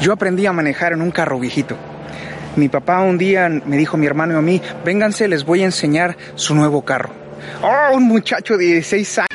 Yo 0.00 0.12
aprendí 0.12 0.46
a 0.46 0.52
manejar 0.52 0.92
en 0.92 1.02
un 1.02 1.10
carro 1.10 1.38
viejito. 1.38 1.76
Mi 2.56 2.68
papá 2.68 3.00
un 3.00 3.18
día 3.18 3.48
me 3.48 3.76
dijo 3.76 3.96
a 3.96 4.00
mi 4.00 4.06
hermano 4.06 4.34
y 4.34 4.36
a 4.36 4.40
mí, 4.40 4.62
vénganse, 4.84 5.28
les 5.28 5.44
voy 5.44 5.62
a 5.62 5.66
enseñar 5.66 6.16
su 6.34 6.54
nuevo 6.54 6.84
carro. 6.84 7.10
Oh, 7.62 7.96
un 7.96 8.04
muchacho 8.04 8.56
de 8.56 8.66
16 8.66 9.18
años. 9.18 9.28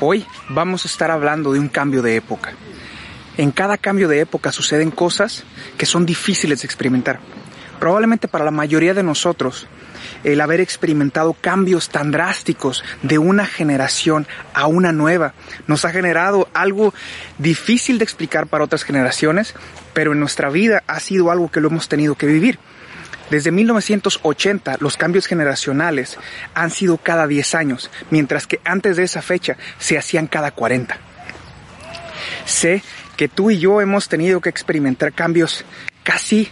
Hoy 0.00 0.26
vamos 0.48 0.84
a 0.84 0.88
estar 0.88 1.10
hablando 1.10 1.52
de 1.52 1.60
un 1.60 1.68
cambio 1.68 2.02
de 2.02 2.16
época. 2.16 2.52
En 3.36 3.50
cada 3.50 3.76
cambio 3.76 4.08
de 4.08 4.20
época 4.20 4.52
suceden 4.52 4.90
cosas 4.90 5.44
que 5.76 5.86
son 5.86 6.06
difíciles 6.06 6.62
de 6.62 6.66
experimentar. 6.66 7.18
Probablemente 7.78 8.28
para 8.28 8.44
la 8.44 8.50
mayoría 8.50 8.94
de 8.94 9.02
nosotros, 9.02 9.66
el 10.24 10.40
haber 10.40 10.60
experimentado 10.60 11.34
cambios 11.34 11.88
tan 11.88 12.10
drásticos 12.10 12.82
de 13.02 13.18
una 13.18 13.46
generación 13.46 14.26
a 14.54 14.66
una 14.66 14.92
nueva 14.92 15.34
nos 15.66 15.84
ha 15.84 15.90
generado 15.90 16.48
algo 16.54 16.94
difícil 17.38 17.98
de 17.98 18.04
explicar 18.04 18.46
para 18.46 18.64
otras 18.64 18.82
generaciones, 18.82 19.54
pero 19.92 20.12
en 20.12 20.20
nuestra 20.20 20.50
vida 20.50 20.82
ha 20.86 21.00
sido 21.00 21.30
algo 21.30 21.50
que 21.50 21.60
lo 21.60 21.68
hemos 21.68 21.88
tenido 21.88 22.14
que 22.14 22.26
vivir. 22.26 22.58
Desde 23.30 23.50
1980 23.50 24.76
los 24.80 24.96
cambios 24.96 25.26
generacionales 25.26 26.16
han 26.54 26.70
sido 26.70 26.96
cada 26.96 27.26
10 27.26 27.54
años, 27.56 27.90
mientras 28.10 28.46
que 28.46 28.60
antes 28.64 28.96
de 28.96 29.02
esa 29.02 29.20
fecha 29.20 29.56
se 29.78 29.98
hacían 29.98 30.28
cada 30.28 30.52
40. 30.52 30.96
Sé 32.44 32.82
que 33.16 33.28
tú 33.28 33.50
y 33.50 33.58
yo 33.58 33.80
hemos 33.80 34.08
tenido 34.08 34.40
que 34.40 34.48
experimentar 34.48 35.12
cambios 35.12 35.64
casi 36.04 36.50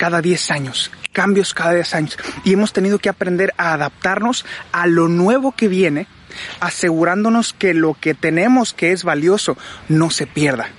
cada 0.00 0.22
10 0.22 0.50
años, 0.52 0.90
cambios 1.12 1.52
cada 1.52 1.74
10 1.74 1.94
años, 1.94 2.18
y 2.42 2.54
hemos 2.54 2.72
tenido 2.72 2.98
que 2.98 3.10
aprender 3.10 3.52
a 3.58 3.74
adaptarnos 3.74 4.46
a 4.72 4.86
lo 4.86 5.08
nuevo 5.08 5.52
que 5.52 5.68
viene, 5.68 6.06
asegurándonos 6.58 7.52
que 7.52 7.74
lo 7.74 7.92
que 7.92 8.14
tenemos 8.14 8.72
que 8.72 8.92
es 8.92 9.04
valioso 9.04 9.58
no 9.90 10.08
se 10.08 10.26
pierda. 10.26 10.70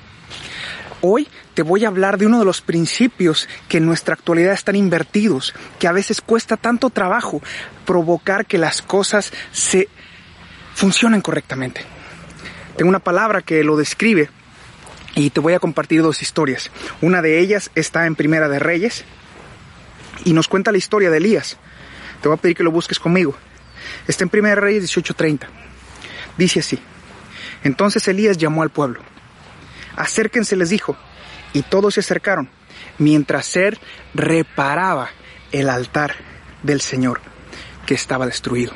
Hoy 1.02 1.28
te 1.54 1.62
voy 1.62 1.86
a 1.86 1.90
hablar 1.90 2.18
de 2.18 2.26
uno 2.26 2.40
de 2.40 2.45
los 2.45 2.62
principios 2.62 3.48
que 3.68 3.78
en 3.78 3.86
nuestra 3.86 4.16
actualidad 4.16 4.54
están 4.54 4.76
invertidos, 4.76 5.54
que 5.78 5.88
a 5.88 5.92
veces 5.92 6.20
cuesta 6.20 6.58
tanto 6.58 6.90
trabajo 6.90 7.44
provocar 7.86 8.48
que 8.48 8.58
las 8.58 8.82
cosas 8.82 9.32
se 9.52 9.88
funcionen 10.73 11.22
correctamente. 11.22 11.86
Tengo 12.76 12.90
una 12.90 12.98
palabra 12.98 13.44
que 13.44 13.64
lo 13.64 13.78
describe 13.78 14.32
y 15.14 15.30
te 15.30 15.40
voy 15.40 15.54
a 15.54 15.60
compartir 15.60 16.02
dos 16.02 16.23
historias. 16.23 16.72
Una 17.02 17.22
de 17.22 17.40
ellas 17.40 17.70
está 17.76 18.08
en 18.08 18.16
Primera 18.16 18.50
de 18.50 18.58
Reyes 18.58 19.06
y 20.25 20.33
nos 20.33 20.47
cuenta 20.47 20.72
la 20.72 20.77
historia 20.77 21.09
de 21.09 21.17
Elías. 21.17 21.58
Te 22.22 22.27
voy 22.27 22.38
a 22.38 22.41
pedir 22.41 22.55
que 22.55 22.64
lo 22.64 22.72
busques 22.72 23.00
conmigo. 23.00 23.36
Está 24.08 24.23
en 24.23 24.30
Primera 24.30 24.55
de 24.55 24.61
Reyes 24.61 24.83
18:30. 24.83 25.47
Dice 26.38 26.59
así. 26.59 26.80
Entonces 27.64 28.08
Elías 28.08 28.38
llamó 28.38 28.64
al 28.64 28.69
pueblo. 28.69 29.02
Acérquense, 29.95 30.55
les 30.55 30.69
dijo, 30.69 30.97
y 31.53 31.64
todos 31.64 31.95
se 31.95 31.99
acercaron, 31.99 32.49
mientras 32.97 33.55
él 33.55 33.77
reparaba 34.14 35.09
el 35.52 35.69
altar 35.69 36.16
del 36.64 36.81
Señor 36.81 37.22
que 37.86 37.94
estaba 37.94 38.25
destruido. 38.25 38.73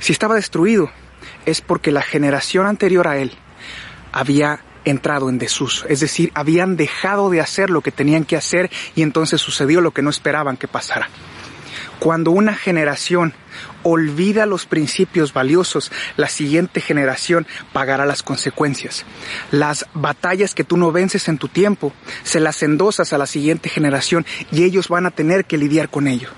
Si 0.00 0.12
estaba 0.12 0.36
destruido, 0.36 0.90
es 1.46 1.60
porque 1.60 1.90
la 1.90 2.02
generación 2.02 2.66
anterior 2.66 3.08
a 3.08 3.18
él 3.18 3.32
había 4.12 4.60
entrado 4.90 5.28
en 5.28 5.38
desuso, 5.38 5.86
es 5.88 6.00
decir, 6.00 6.30
habían 6.34 6.76
dejado 6.76 7.30
de 7.30 7.40
hacer 7.40 7.70
lo 7.70 7.80
que 7.80 7.92
tenían 7.92 8.24
que 8.24 8.36
hacer 8.36 8.70
y 8.94 9.02
entonces 9.02 9.40
sucedió 9.40 9.80
lo 9.80 9.92
que 9.92 10.02
no 10.02 10.10
esperaban 10.10 10.56
que 10.56 10.68
pasara. 10.68 11.08
Cuando 11.98 12.30
una 12.30 12.54
generación 12.54 13.34
olvida 13.82 14.46
los 14.46 14.66
principios 14.66 15.32
valiosos, 15.32 15.90
la 16.16 16.28
siguiente 16.28 16.80
generación 16.80 17.46
pagará 17.72 18.06
las 18.06 18.22
consecuencias. 18.22 19.04
Las 19.50 19.86
batallas 19.94 20.54
que 20.54 20.64
tú 20.64 20.76
no 20.76 20.92
vences 20.92 21.28
en 21.28 21.38
tu 21.38 21.48
tiempo, 21.48 21.92
se 22.22 22.38
las 22.38 22.62
endosas 22.62 23.12
a 23.12 23.18
la 23.18 23.26
siguiente 23.26 23.68
generación 23.68 24.26
y 24.52 24.62
ellos 24.62 24.88
van 24.88 25.06
a 25.06 25.10
tener 25.10 25.44
que 25.44 25.58
lidiar 25.58 25.88
con 25.88 26.06
ello. 26.06 26.28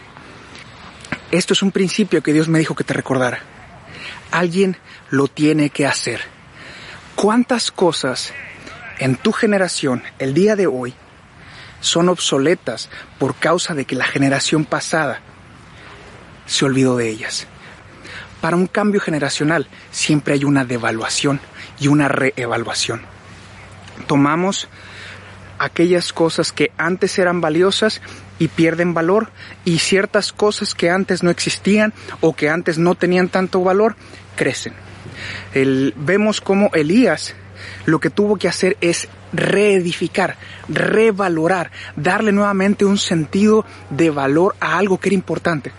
Esto 1.31 1.53
es 1.53 1.63
un 1.63 1.73
principio 1.73 2.23
que 2.23 2.33
Dios 2.33 2.49
me 2.49 2.59
dijo 2.59 2.75
que 2.75 2.85
te 2.85 2.95
recordara. 2.95 3.41
Alguien 4.31 4.77
lo 5.11 5.29
tiene 5.29 5.71
que 5.71 5.87
hacer. 5.87 6.21
¿Cuántas 7.17 7.71
cosas 7.71 8.33
en 9.01 9.17
tu 9.17 9.33
generación, 9.33 10.03
el 10.19 10.35
día 10.35 10.55
de 10.55 10.67
hoy, 10.67 10.95
son 11.81 12.11
obsoletas 12.11 12.91
por 13.19 13.35
causa 13.35 13.75
de 13.75 13.87
que 13.87 13.97
la 13.97 14.05
generación 14.05 14.67
pasada 14.67 15.21
se 16.47 16.67
olvidó 16.67 16.97
de 16.97 17.09
ellas? 17.09 17.47
Para 18.43 18.57
un 18.57 18.67
cambio 18.67 19.01
generacional 19.01 19.67
siempre 19.91 20.35
hay 20.35 20.45
una 20.45 20.65
devaluación 20.65 21.41
y 21.81 21.89
una 21.89 22.09
reevaluación. 22.09 23.03
Tomamos 24.07 24.69
aquellas 25.59 26.13
cosas 26.13 26.53
que 26.53 26.71
antes 26.77 27.19
eran 27.19 27.41
valiosas 27.41 28.03
y 28.39 28.49
pierden 28.49 28.95
valor 28.95 29.31
y 29.65 29.79
ciertas 29.79 30.33
cosas 30.33 30.75
que 30.75 30.91
antes 30.91 31.23
no 31.23 31.31
existían 31.31 31.93
o 32.21 32.35
que 32.35 32.49
antes 32.49 32.79
no 32.79 32.95
tenían 32.95 33.29
tanto 33.29 33.63
valor 33.63 33.97
crecen 34.37 34.75
vemos 35.97 36.41
como 36.41 36.71
Elías 36.75 37.35
lo 37.87 38.01
que 38.01 38.11
tuvo 38.11 38.37
que 38.37 38.49
hacer 38.49 38.77
es 38.81 39.09
reedificar, 39.33 40.37
revalorar, 40.69 41.71
darle 41.97 42.33
nuevamente 42.33 42.85
un 42.85 42.99
sentido 42.99 43.65
de 43.91 44.11
valor 44.11 44.57
a 44.61 44.79
algo 44.79 44.99
que 44.99 45.09
era 45.09 45.15
importante. 45.15 45.73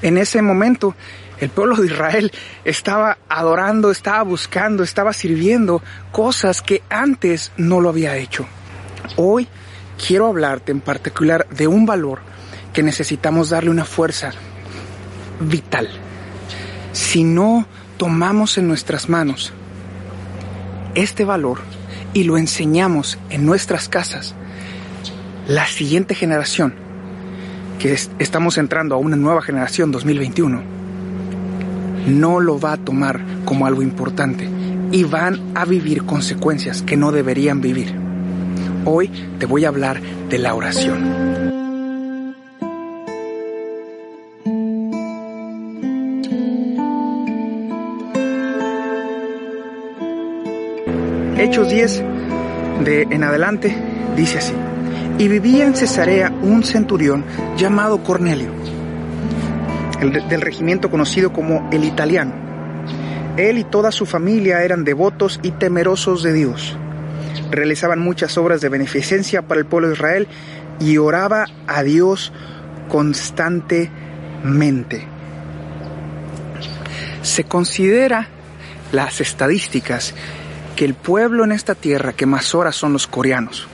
En 0.00 0.18
ese 0.18 0.42
momento, 0.42 0.94
el 1.38 1.50
pueblo 1.50 1.76
de 1.76 1.86
Israel 1.86 2.32
estaba 2.64 3.18
adorando, 3.28 3.90
estaba 3.90 4.22
buscando, 4.22 4.82
estaba 4.82 5.12
sirviendo 5.12 5.82
cosas 6.10 6.62
que 6.62 6.82
antes 6.88 7.52
no 7.56 7.80
lo 7.80 7.88
había 7.88 8.16
hecho. 8.16 8.46
Hoy 9.16 9.48
quiero 10.04 10.26
hablarte 10.26 10.72
en 10.72 10.80
particular 10.80 11.46
de 11.50 11.66
un 11.66 11.86
valor 11.86 12.20
que 12.72 12.82
necesitamos 12.82 13.50
darle 13.50 13.70
una 13.70 13.84
fuerza 13.84 14.32
vital. 15.40 15.88
Si 16.92 17.24
no 17.24 17.66
tomamos 17.96 18.58
en 18.58 18.68
nuestras 18.68 19.08
manos 19.08 19.52
este 20.94 21.24
valor 21.24 21.58
y 22.14 22.24
lo 22.24 22.36
enseñamos 22.38 23.18
en 23.30 23.46
nuestras 23.46 23.88
casas, 23.88 24.34
la 25.48 25.66
siguiente 25.66 26.14
generación, 26.14 26.74
que 27.78 27.92
estamos 28.18 28.58
entrando 28.58 28.94
a 28.94 28.98
una 28.98 29.16
nueva 29.16 29.42
generación 29.42 29.90
2021, 29.90 30.62
no 32.06 32.40
lo 32.40 32.58
va 32.58 32.72
a 32.72 32.76
tomar 32.76 33.20
como 33.44 33.66
algo 33.66 33.82
importante 33.82 34.48
y 34.92 35.04
van 35.04 35.40
a 35.54 35.64
vivir 35.64 36.04
consecuencias 36.04 36.82
que 36.82 36.96
no 36.96 37.12
deberían 37.12 37.60
vivir. 37.60 37.94
Hoy 38.84 39.10
te 39.38 39.46
voy 39.46 39.64
a 39.64 39.68
hablar 39.68 40.00
de 40.00 40.38
la 40.38 40.54
oración. 40.54 41.51
Hechos 51.52 51.68
10 51.68 52.02
de 52.82 53.02
en 53.10 53.24
adelante 53.24 53.76
dice 54.16 54.38
así. 54.38 54.54
Y 55.18 55.28
vivía 55.28 55.66
en 55.66 55.76
Cesarea 55.76 56.30
un 56.30 56.64
centurión 56.64 57.26
llamado 57.58 58.02
Cornelio, 58.02 58.50
el 60.00 60.26
del 60.30 60.40
regimiento 60.40 60.90
conocido 60.90 61.30
como 61.30 61.68
el 61.70 61.84
italiano. 61.84 62.32
Él 63.36 63.58
y 63.58 63.64
toda 63.64 63.92
su 63.92 64.06
familia 64.06 64.62
eran 64.62 64.82
devotos 64.82 65.40
y 65.42 65.50
temerosos 65.50 66.22
de 66.22 66.32
Dios. 66.32 66.74
Realizaban 67.50 68.00
muchas 68.00 68.38
obras 68.38 68.62
de 68.62 68.70
beneficencia 68.70 69.42
para 69.42 69.60
el 69.60 69.66
pueblo 69.66 69.88
de 69.88 69.94
Israel 69.94 70.28
y 70.80 70.96
oraba 70.96 71.44
a 71.66 71.82
Dios 71.82 72.32
constantemente. 72.88 75.06
Se 77.20 77.44
considera 77.44 78.28
las 78.90 79.20
estadísticas 79.20 80.14
que 80.76 80.84
el 80.84 80.94
pueblo 80.94 81.44
en 81.44 81.52
esta 81.52 81.74
tierra 81.74 82.12
que 82.12 82.26
más 82.26 82.54
ora 82.54 82.72
son 82.72 82.92
los 82.92 83.06
coreanos. 83.06 83.66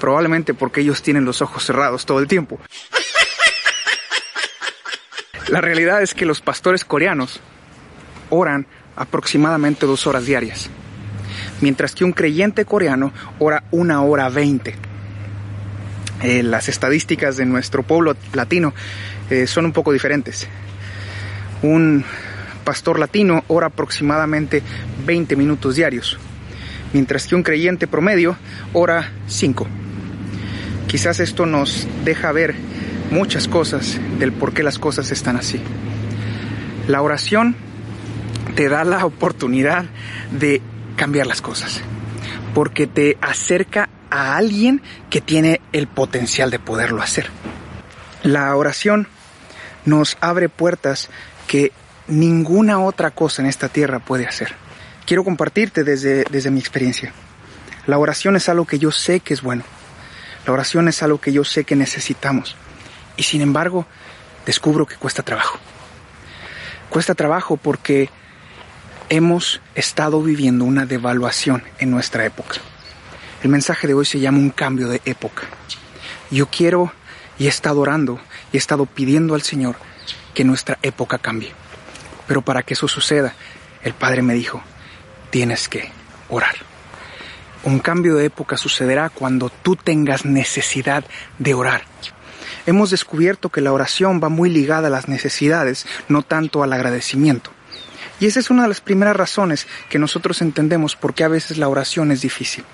Probablemente 0.00 0.54
porque 0.54 0.80
ellos 0.80 1.02
tienen 1.02 1.24
los 1.24 1.42
ojos 1.42 1.64
cerrados 1.64 2.06
todo 2.06 2.18
el 2.18 2.26
tiempo. 2.26 2.58
La 5.48 5.60
realidad 5.60 6.02
es 6.02 6.14
que 6.14 6.24
los 6.24 6.40
pastores 6.40 6.84
coreanos 6.84 7.40
oran 8.30 8.66
aproximadamente 8.96 9.86
dos 9.86 10.06
horas 10.06 10.24
diarias, 10.24 10.70
mientras 11.60 11.94
que 11.94 12.04
un 12.04 12.12
creyente 12.12 12.64
coreano 12.64 13.12
ora 13.38 13.64
una 13.70 14.02
hora 14.02 14.28
veinte. 14.28 14.74
Eh, 16.22 16.42
las 16.42 16.68
estadísticas 16.68 17.36
de 17.36 17.44
nuestro 17.44 17.82
pueblo 17.82 18.16
latino 18.32 18.72
eh, 19.28 19.46
son 19.46 19.66
un 19.66 19.72
poco 19.72 19.92
diferentes. 19.92 20.48
Un 21.62 22.04
pastor 22.64 22.98
latino 22.98 23.44
ora 23.48 23.66
aproximadamente 23.66 24.62
20 25.04 25.36
minutos 25.36 25.76
diarios, 25.76 26.18
mientras 26.92 27.26
que 27.26 27.34
un 27.34 27.42
creyente 27.42 27.86
promedio 27.86 28.36
ora 28.72 29.12
5. 29.26 29.66
Quizás 30.86 31.20
esto 31.20 31.46
nos 31.46 31.86
deja 32.04 32.32
ver 32.32 32.54
muchas 33.10 33.48
cosas 33.48 34.00
del 34.18 34.32
por 34.32 34.52
qué 34.52 34.62
las 34.62 34.78
cosas 34.78 35.10
están 35.10 35.36
así. 35.36 35.60
La 36.88 37.02
oración 37.02 37.56
te 38.54 38.68
da 38.68 38.84
la 38.84 39.04
oportunidad 39.06 39.84
de 40.30 40.60
cambiar 40.96 41.26
las 41.26 41.40
cosas, 41.40 41.80
porque 42.54 42.86
te 42.86 43.16
acerca 43.20 43.88
a 44.10 44.36
alguien 44.36 44.82
que 45.08 45.20
tiene 45.20 45.60
el 45.72 45.86
potencial 45.86 46.50
de 46.50 46.58
poderlo 46.58 47.02
hacer. 47.02 47.28
La 48.22 48.54
oración 48.54 49.08
nos 49.84 50.16
abre 50.20 50.48
puertas 50.48 51.08
que 51.46 51.72
ninguna 52.08 52.80
otra 52.80 53.10
cosa 53.10 53.42
en 53.42 53.48
esta 53.48 53.68
tierra 53.68 53.98
puede 53.98 54.26
hacer. 54.26 54.54
Quiero 55.06 55.24
compartirte 55.24 55.84
desde, 55.84 56.24
desde 56.30 56.50
mi 56.50 56.60
experiencia. 56.60 57.12
La 57.86 57.98
oración 57.98 58.36
es 58.36 58.48
algo 58.48 58.66
que 58.66 58.78
yo 58.78 58.90
sé 58.92 59.20
que 59.20 59.34
es 59.34 59.42
bueno. 59.42 59.64
La 60.46 60.52
oración 60.52 60.88
es 60.88 61.02
algo 61.02 61.20
que 61.20 61.32
yo 61.32 61.44
sé 61.44 61.64
que 61.64 61.76
necesitamos. 61.76 62.56
Y 63.16 63.24
sin 63.24 63.40
embargo, 63.40 63.86
descubro 64.46 64.86
que 64.86 64.96
cuesta 64.96 65.22
trabajo. 65.22 65.58
Cuesta 66.88 67.14
trabajo 67.14 67.56
porque 67.56 68.10
hemos 69.08 69.60
estado 69.74 70.22
viviendo 70.22 70.64
una 70.64 70.86
devaluación 70.86 71.62
en 71.78 71.90
nuestra 71.90 72.24
época. 72.24 72.56
El 73.42 73.50
mensaje 73.50 73.86
de 73.86 73.94
hoy 73.94 74.04
se 74.04 74.20
llama 74.20 74.38
un 74.38 74.50
cambio 74.50 74.88
de 74.88 75.00
época. 75.04 75.42
Yo 76.30 76.46
quiero 76.46 76.92
y 77.38 77.46
he 77.46 77.48
estado 77.48 77.80
orando 77.80 78.20
y 78.52 78.56
he 78.56 78.58
estado 78.58 78.86
pidiendo 78.86 79.34
al 79.34 79.42
Señor 79.42 79.76
que 80.34 80.44
nuestra 80.44 80.78
época 80.82 81.18
cambie. 81.18 81.52
Pero 82.26 82.42
para 82.42 82.62
que 82.62 82.74
eso 82.74 82.88
suceda, 82.88 83.34
el 83.82 83.94
Padre 83.94 84.22
me 84.22 84.34
dijo, 84.34 84.62
tienes 85.32 85.66
que 85.66 85.90
orar. 86.28 86.54
Un 87.64 87.78
cambio 87.78 88.16
de 88.16 88.26
época 88.26 88.58
sucederá 88.58 89.08
cuando 89.08 89.48
tú 89.48 89.76
tengas 89.76 90.26
necesidad 90.26 91.04
de 91.38 91.54
orar. 91.54 91.82
Hemos 92.66 92.90
descubierto 92.90 93.48
que 93.48 93.62
la 93.62 93.72
oración 93.72 94.20
va 94.22 94.28
muy 94.28 94.50
ligada 94.50 94.88
a 94.88 94.90
las 94.90 95.08
necesidades, 95.08 95.86
no 96.08 96.22
tanto 96.22 96.62
al 96.62 96.72
agradecimiento. 96.72 97.50
Y 98.20 98.26
esa 98.26 98.40
es 98.40 98.50
una 98.50 98.62
de 98.62 98.68
las 98.68 98.82
primeras 98.82 99.16
razones 99.16 99.66
que 99.88 99.98
nosotros 99.98 100.42
entendemos 100.42 100.96
por 100.96 101.14
qué 101.14 101.24
a 101.24 101.28
veces 101.28 101.56
la 101.56 101.68
oración 101.68 102.12
es 102.12 102.20
difícil. 102.20 102.64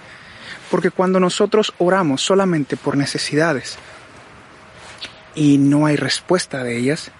Porque 0.69 0.91
cuando 0.91 1.21
nosotros 1.21 1.73
oramos 1.79 2.23
solamente 2.23 2.77
por 2.77 2.97
necesidades 2.97 3.79
y 5.35 5.59
no 5.59 5.87
hay 5.87 5.95
respuesta 5.95 6.65
de 6.65 6.77
ellas, 6.77 7.13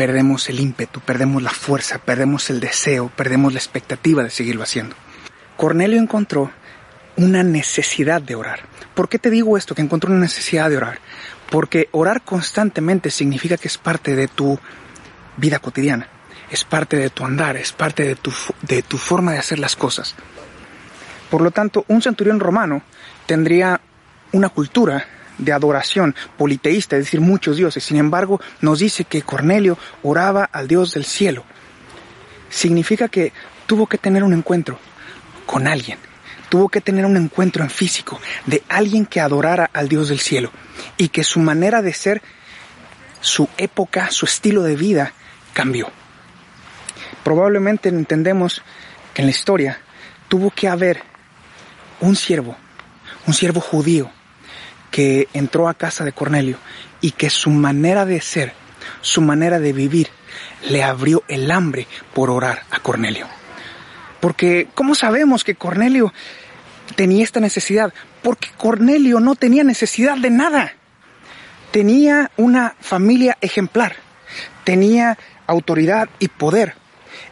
perdemos 0.00 0.48
el 0.48 0.60
ímpetu, 0.60 1.00
perdemos 1.00 1.42
la 1.42 1.50
fuerza, 1.50 1.98
perdemos 1.98 2.48
el 2.48 2.58
deseo, 2.58 3.12
perdemos 3.14 3.52
la 3.52 3.58
expectativa 3.58 4.22
de 4.22 4.30
seguirlo 4.30 4.62
haciendo. 4.62 4.96
Cornelio 5.58 6.00
encontró 6.00 6.50
una 7.18 7.42
necesidad 7.42 8.22
de 8.22 8.34
orar. 8.34 8.60
¿Por 8.94 9.10
qué 9.10 9.18
te 9.18 9.28
digo 9.28 9.58
esto? 9.58 9.74
Que 9.74 9.82
encontró 9.82 10.10
una 10.10 10.22
necesidad 10.22 10.70
de 10.70 10.78
orar. 10.78 11.00
Porque 11.50 11.90
orar 11.92 12.22
constantemente 12.22 13.10
significa 13.10 13.58
que 13.58 13.68
es 13.68 13.76
parte 13.76 14.16
de 14.16 14.26
tu 14.26 14.58
vida 15.36 15.58
cotidiana, 15.58 16.08
es 16.50 16.64
parte 16.64 16.96
de 16.96 17.10
tu 17.10 17.26
andar, 17.26 17.58
es 17.58 17.72
parte 17.72 18.04
de 18.04 18.14
tu, 18.14 18.32
de 18.62 18.80
tu 18.80 18.96
forma 18.96 19.32
de 19.32 19.38
hacer 19.40 19.58
las 19.58 19.76
cosas. 19.76 20.14
Por 21.30 21.42
lo 21.42 21.50
tanto, 21.50 21.84
un 21.88 22.00
centurión 22.00 22.40
romano 22.40 22.80
tendría 23.26 23.82
una 24.32 24.48
cultura 24.48 25.04
de 25.40 25.52
adoración 25.52 26.14
politeísta, 26.36 26.96
es 26.96 27.06
decir, 27.06 27.20
muchos 27.20 27.56
dioses. 27.56 27.82
Sin 27.82 27.96
embargo, 27.96 28.40
nos 28.60 28.78
dice 28.78 29.04
que 29.04 29.22
Cornelio 29.22 29.78
oraba 30.02 30.44
al 30.44 30.68
Dios 30.68 30.94
del 30.94 31.04
cielo. 31.04 31.44
Significa 32.48 33.08
que 33.08 33.32
tuvo 33.66 33.86
que 33.86 33.98
tener 33.98 34.24
un 34.24 34.32
encuentro 34.32 34.78
con 35.46 35.66
alguien. 35.66 35.98
Tuvo 36.48 36.68
que 36.68 36.80
tener 36.80 37.06
un 37.06 37.16
encuentro 37.16 37.62
en 37.62 37.70
físico 37.70 38.20
de 38.46 38.62
alguien 38.68 39.06
que 39.06 39.20
adorara 39.20 39.70
al 39.72 39.88
Dios 39.88 40.08
del 40.08 40.18
cielo 40.18 40.50
y 40.96 41.08
que 41.08 41.22
su 41.22 41.38
manera 41.40 41.80
de 41.80 41.92
ser, 41.92 42.22
su 43.20 43.48
época, 43.56 44.10
su 44.10 44.26
estilo 44.26 44.62
de 44.62 44.74
vida 44.74 45.12
cambió. 45.52 45.90
Probablemente 47.22 47.88
entendemos 47.88 48.62
que 49.14 49.22
en 49.22 49.26
la 49.26 49.30
historia 49.30 49.78
tuvo 50.28 50.50
que 50.50 50.68
haber 50.68 51.02
un 52.00 52.16
siervo, 52.16 52.56
un 53.26 53.34
siervo 53.34 53.60
judío, 53.60 54.10
que 54.90 55.28
entró 55.32 55.68
a 55.68 55.74
casa 55.74 56.04
de 56.04 56.12
Cornelio 56.12 56.58
y 57.00 57.12
que 57.12 57.30
su 57.30 57.50
manera 57.50 58.04
de 58.04 58.20
ser, 58.20 58.52
su 59.00 59.20
manera 59.20 59.58
de 59.58 59.72
vivir, 59.72 60.08
le 60.68 60.82
abrió 60.82 61.22
el 61.28 61.50
hambre 61.50 61.86
por 62.14 62.30
orar 62.30 62.62
a 62.70 62.80
Cornelio. 62.80 63.26
Porque, 64.20 64.68
¿cómo 64.74 64.94
sabemos 64.94 65.44
que 65.44 65.54
Cornelio 65.54 66.12
tenía 66.94 67.24
esta 67.24 67.40
necesidad? 67.40 67.92
Porque 68.22 68.48
Cornelio 68.56 69.20
no 69.20 69.34
tenía 69.34 69.64
necesidad 69.64 70.18
de 70.18 70.30
nada. 70.30 70.74
Tenía 71.70 72.30
una 72.36 72.74
familia 72.80 73.38
ejemplar, 73.40 73.94
tenía 74.64 75.16
autoridad 75.46 76.08
y 76.18 76.28
poder 76.28 76.74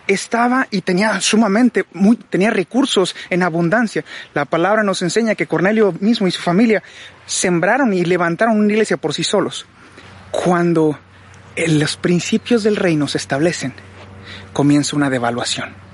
estaba 0.06 0.66
y 0.70 0.82
tenía 0.82 1.20
sumamente, 1.20 1.84
muy, 1.92 2.16
tenía 2.16 2.50
recursos 2.50 3.14
en 3.30 3.42
abundancia. 3.42 4.04
La 4.34 4.44
palabra 4.44 4.82
nos 4.82 5.02
enseña 5.02 5.34
que 5.34 5.46
Cornelio 5.46 5.94
mismo 6.00 6.26
y 6.26 6.30
su 6.30 6.42
familia 6.42 6.82
sembraron 7.26 7.92
y 7.92 8.04
levantaron 8.04 8.58
una 8.58 8.72
iglesia 8.72 8.96
por 8.96 9.14
sí 9.14 9.24
solos. 9.24 9.66
Cuando 10.30 10.98
los 11.56 11.96
principios 11.96 12.62
del 12.62 12.76
reino 12.76 13.08
se 13.08 13.18
establecen, 13.18 13.74
comienza 14.52 14.96
una 14.96 15.10
devaluación 15.10 15.87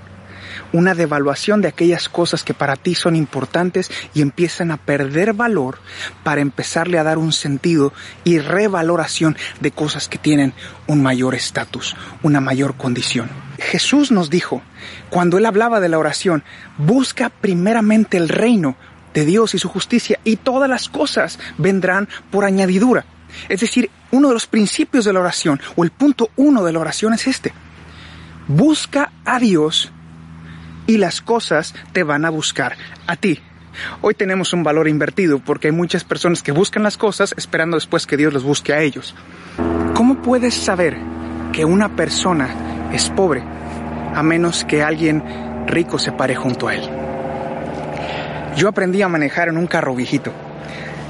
una 0.75 0.95
devaluación 0.97 1.63
de 1.63 1.69
aquellas 1.69 2.09
cosas 2.09 2.43
que 2.43 2.53
para 2.53 2.75
ti 2.75 2.97
son 2.97 3.15
importantes 3.15 3.93
y 4.13 4.23
empiezan 4.23 4.73
a 4.73 4.77
perder 4.77 5.33
valor 5.33 5.79
para 6.25 6.41
empezarle 6.41 6.99
a 6.99 7.05
dar 7.05 7.17
un 7.17 7.33
sentido 7.33 7.93
y 8.25 8.41
revaloración 8.41 9.37
de 9.61 9.71
cosas 9.71 10.09
que 10.09 10.19
tienen 10.19 10.53
un 10.89 11.01
mayor 11.01 11.37
estatus, 11.37 11.95
una 12.25 12.41
mayor 12.41 12.75
condición. 12.77 13.31
Jesús 13.59 14.11
nos 14.11 14.31
dijo, 14.31 14.63
cuando 15.11 15.39
él 15.39 15.47
hablaba 15.47 15.79
de 15.79 15.89
la 15.89 15.99
oración, 15.99 16.43
busca 16.77 17.29
primeramente 17.31 18.17
el 18.17 18.29
reino 18.29 18.77
de 19.15 19.25
Dios 19.25 19.55
y 19.55 19.61
su 19.61 19.69
justicia 19.69 20.19
y 20.25 20.37
todas 20.37 20.69
las 20.69 20.89
cosas 20.89 21.39
vendrán 21.57 22.09
por 22.33 22.45
añadidura. 22.45 23.05
Es 23.49 23.61
decir, 23.61 23.91
uno 24.11 24.27
de 24.27 24.35
los 24.35 24.49
principios 24.49 25.05
de 25.05 25.13
la 25.13 25.21
oración 25.21 25.61
o 25.77 25.85
el 25.85 25.93
punto 25.93 26.31
uno 26.35 26.65
de 26.65 26.73
la 26.73 26.81
oración 26.81 27.15
es 27.15 27.29
este. 27.29 27.53
Busca 28.49 29.13
a 29.25 29.39
Dios 29.39 29.93
y 30.87 30.99
las 30.99 31.21
cosas 31.21 31.75
te 31.93 32.03
van 32.03 32.25
a 32.25 32.31
buscar 32.31 32.77
a 33.07 33.17
ti. 33.17 33.41
Hoy 34.01 34.15
tenemos 34.15 34.53
un 34.53 34.63
valor 34.63 34.89
invertido 34.89 35.41
porque 35.41 35.69
hay 35.69 35.73
muchas 35.73 36.05
personas 36.05 36.43
que 36.43 36.53
buscan 36.53 36.83
las 36.83 36.97
cosas 36.97 37.35
esperando 37.37 37.77
después 37.77 38.07
que 38.07 38.17
Dios 38.17 38.33
los 38.33 38.45
busque 38.45 38.73
a 38.73 38.81
ellos. 38.81 39.15
¿Cómo 39.95 40.23
puedes 40.23 40.55
saber 40.55 40.97
que 41.53 41.65
una 41.65 41.97
persona 41.97 42.91
es 42.93 43.11
pobre 43.11 43.43
a 44.15 44.23
menos 44.23 44.65
que 44.65 44.83
alguien 44.83 45.23
rico 45.67 45.99
se 45.99 46.13
pare 46.13 46.37
junto 46.37 46.69
a 46.69 46.75
él? 46.75 46.89
Yo 48.57 48.69
aprendí 48.69 49.03
a 49.03 49.09
manejar 49.09 49.49
en 49.49 49.57
un 49.57 49.67
carro 49.67 49.95
viejito. 49.95 50.33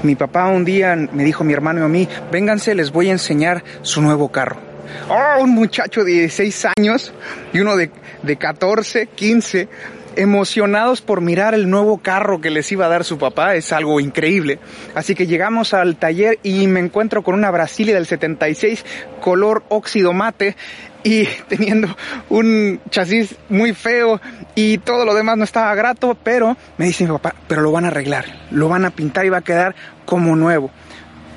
Mi 0.01 0.15
papá 0.15 0.47
un 0.47 0.65
día 0.65 0.95
me 0.95 1.23
dijo 1.23 1.43
a 1.43 1.45
mi 1.45 1.53
hermano 1.53 1.81
y 1.81 1.83
a 1.83 1.87
mí, 1.87 2.09
vénganse, 2.31 2.75
les 2.75 2.91
voy 2.91 3.09
a 3.09 3.13
enseñar 3.13 3.63
su 3.81 4.01
nuevo 4.01 4.29
carro. 4.31 4.74
Oh, 5.09 5.43
un 5.43 5.51
muchacho 5.51 6.03
de 6.03 6.11
16 6.11 6.67
años 6.77 7.13
y 7.53 7.59
uno 7.59 7.75
de, 7.75 7.91
de 8.23 8.35
14, 8.37 9.07
15, 9.07 9.67
emocionados 10.15 11.01
por 11.01 11.21
mirar 11.21 11.53
el 11.53 11.69
nuevo 11.69 11.97
carro 11.99 12.41
que 12.41 12.49
les 12.49 12.71
iba 12.71 12.85
a 12.85 12.89
dar 12.89 13.03
su 13.03 13.17
papá, 13.17 13.55
es 13.55 13.71
algo 13.71 13.99
increíble. 13.99 14.59
Así 14.93 15.15
que 15.15 15.27
llegamos 15.27 15.73
al 15.73 15.97
taller 15.97 16.39
y 16.43 16.67
me 16.67 16.79
encuentro 16.79 17.23
con 17.23 17.35
una 17.35 17.51
Brasilia 17.51 17.95
del 17.95 18.05
76, 18.05 18.85
color 19.21 19.63
óxido 19.69 20.13
mate 20.13 20.55
y 21.03 21.25
teniendo 21.47 21.95
un 22.29 22.81
chasis 22.89 23.35
muy 23.49 23.73
feo 23.73 24.19
y 24.55 24.79
todo 24.79 25.05
lo 25.05 25.13
demás 25.13 25.37
no 25.37 25.43
estaba 25.43 25.73
grato, 25.75 26.17
pero 26.23 26.57
me 26.77 26.85
dice 26.85 27.03
mi 27.03 27.11
papá, 27.11 27.35
pero 27.47 27.61
lo 27.61 27.71
van 27.71 27.85
a 27.85 27.89
arreglar, 27.89 28.25
lo 28.51 28.69
van 28.69 28.85
a 28.85 28.91
pintar 28.91 29.25
y 29.25 29.29
va 29.29 29.37
a 29.37 29.43
quedar 29.43 29.75
como 30.05 30.35
nuevo. 30.35 30.71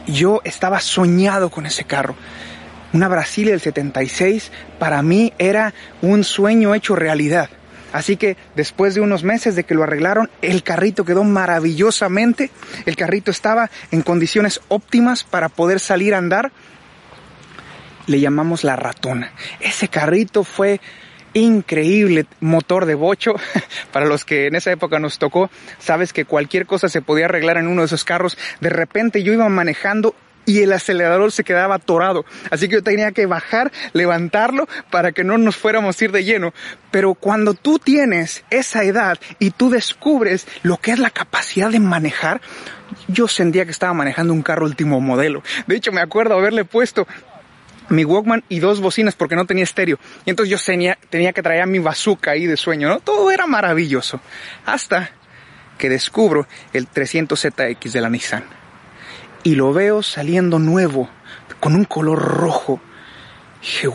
Yo 0.07 0.41
estaba 0.45 0.81
soñado 0.81 1.51
con 1.51 1.67
ese 1.67 1.85
carro. 1.85 2.15
Una 2.93 3.09
Brasilia 3.09 3.53
del 3.53 3.61
76 3.61 4.51
para 4.79 5.03
mí 5.03 5.33
era 5.39 5.75
un 6.01 6.25
sueño 6.25 6.75
hecho 6.75 6.97
realidad. 6.97 7.51
Así 7.93 8.17
que 8.17 8.37
después 8.55 8.95
de 8.95 9.01
unos 9.01 9.25
meses 9.25 9.57
de 9.57 9.65
que 9.65 9.75
lo 9.75 9.83
arreglaron, 9.83 10.31
el 10.43 10.63
carrito 10.63 11.05
quedó 11.05 11.25
maravillosamente. 11.25 12.51
El 12.87 12.97
carrito 12.97 13.31
estaba 13.31 13.71
en 13.91 14.03
condiciones 14.03 14.61
óptimas 14.69 15.25
para 15.25 15.49
poder 15.49 15.81
salir 15.81 16.15
a 16.15 16.19
andar. 16.19 16.53
Le 18.07 18.21
llamamos 18.21 18.65
la 18.65 18.77
ratona. 18.77 19.33
Ese 19.61 19.89
carrito 19.89 20.45
fue 20.45 20.81
increíble 21.35 22.27
motor 22.41 22.87
de 22.87 22.95
bocho. 22.95 23.35
Para 23.93 24.07
los 24.07 24.25
que 24.25 24.47
en 24.47 24.55
esa 24.55 24.71
época 24.71 24.99
nos 24.99 25.19
tocó, 25.19 25.51
sabes 25.79 26.13
que 26.13 26.25
cualquier 26.25 26.67
cosa 26.67 26.89
se 26.89 27.03
podía 27.03 27.27
arreglar 27.27 27.59
en 27.59 27.69
uno 27.69 27.83
de 27.83 27.87
esos 27.87 28.05
carros. 28.05 28.37
De 28.61 28.71
repente 28.71 29.23
yo 29.23 29.33
iba 29.33 29.49
manejando 29.49 30.15
y 30.49 30.63
el 30.63 30.73
acelerador 30.73 31.31
se 31.31 31.45
quedaba 31.45 31.75
atorado. 31.75 32.25
Así 32.51 32.69
que 32.69 32.77
yo 32.77 32.83
tenía 32.83 33.13
que 33.13 33.27
bajar, 33.27 33.71
levantarlo 33.93 34.67
para 34.91 35.13
que 35.13 35.23
no 35.23 35.37
nos 35.37 35.57
fuéramos 35.59 36.01
a 36.01 36.05
ir 36.07 36.11
de 36.11 36.25
lleno. 36.25 36.55
Pero 36.91 37.13
cuando 37.13 37.53
tú 37.53 37.79
tienes 37.79 38.45
esa 38.49 38.83
edad 38.83 39.19
y 39.39 39.51
tú 39.51 39.69
descubres 39.69 40.49
lo 40.63 40.79
que 40.79 40.93
es 40.93 40.99
la 40.99 41.11
capacidad 41.11 41.69
de 41.71 41.81
manejar, 41.81 42.41
yo 43.09 43.29
sentía 43.29 43.67
que 43.67 43.73
estaba 43.73 43.93
manejando 43.93 44.33
un 44.33 44.41
carro 44.41 44.65
último 44.65 45.03
modelo. 45.03 45.43
De 45.67 45.77
hecho, 45.77 45.93
me 45.93 46.01
acuerdo 46.01 46.35
haberle 46.35 46.65
puesto 46.65 47.07
mi 47.91 48.07
Walkman 48.07 48.43
y 48.49 48.61
dos 48.61 48.81
bocinas 48.81 49.15
porque 49.15 49.37
no 49.37 49.45
tenía 49.45 49.65
estéreo. 49.65 49.99
Y 50.25 50.31
entonces 50.31 50.51
yo 50.51 50.97
tenía, 51.11 51.33
que 51.35 51.43
traer 51.43 51.67
mi 51.67 51.79
bazooka 51.79 52.31
ahí 52.31 52.47
de 52.47 52.57
sueño, 52.57 52.89
¿no? 52.89 53.01
Todo 53.01 53.31
era 53.31 53.47
maravilloso. 53.47 54.19
Hasta 54.65 55.11
que 55.77 55.91
descubro 55.91 56.47
el 56.73 56.89
300ZX 56.89 57.93
de 57.93 58.01
la 58.01 58.09
Nissan. 58.09 58.58
Y 59.43 59.55
lo 59.55 59.73
veo 59.73 60.03
saliendo 60.03 60.59
nuevo, 60.59 61.09
con 61.61 61.75
un 61.75 61.85
color 61.85 62.19
rojo. 62.19 62.81
dije. 63.61 63.89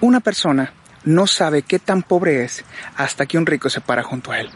Una 0.00 0.20
persona 0.20 0.72
no 1.04 1.26
sabe 1.26 1.62
qué 1.62 1.78
tan 1.78 2.02
pobre 2.02 2.44
es 2.44 2.64
hasta 2.96 3.26
que 3.26 3.38
un 3.38 3.46
rico 3.46 3.70
se 3.70 3.80
para 3.80 4.02
junto 4.02 4.32
a 4.32 4.40
él. 4.40 4.50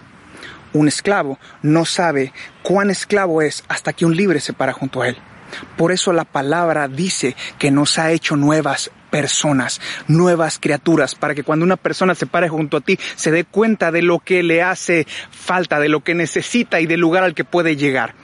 Un 0.73 0.87
esclavo 0.87 1.39
no 1.63 1.85
sabe 1.85 2.33
cuán 2.63 2.91
esclavo 2.91 3.43
es 3.43 3.65
hasta 3.69 3.93
que 3.93 4.05
un 4.05 4.17
libre 4.17 4.41
se 4.41 4.53
para 4.53 4.73
junto 4.73 5.03
a 5.03 5.09
él. 5.09 5.17
Por 5.77 5.93
eso 5.93 6.13
la 6.13 6.25
palabra 6.25 6.89
dice 6.89 7.35
que 7.59 7.71
nos 7.71 7.99
ha 7.99 8.13
hecho 8.13 8.37
nuevas 8.37 8.91
personas, 9.11 9.81
nuevas 10.09 10.59
criaturas, 10.59 11.15
para 11.15 11.35
que 11.35 11.43
cuando 11.43 11.65
una 11.65 11.77
persona 11.77 12.15
se 12.15 12.27
pare 12.27 12.49
junto 12.49 12.77
a 12.77 12.81
ti 12.81 12.99
se 13.17 13.31
dé 13.31 13.45
cuenta 13.45 13.91
de 13.91 14.03
lo 14.03 14.21
que 14.21 14.43
le 14.43 14.63
hace 14.63 15.07
falta, 15.31 15.81
de 15.81 15.89
lo 15.89 16.01
que 16.01 16.15
necesita 16.15 16.81
y 16.81 16.87
del 16.87 17.01
lugar 17.01 17.25
al 17.25 17.35
que 17.35 17.45
puede 17.45 17.77
llegar. 17.77 18.15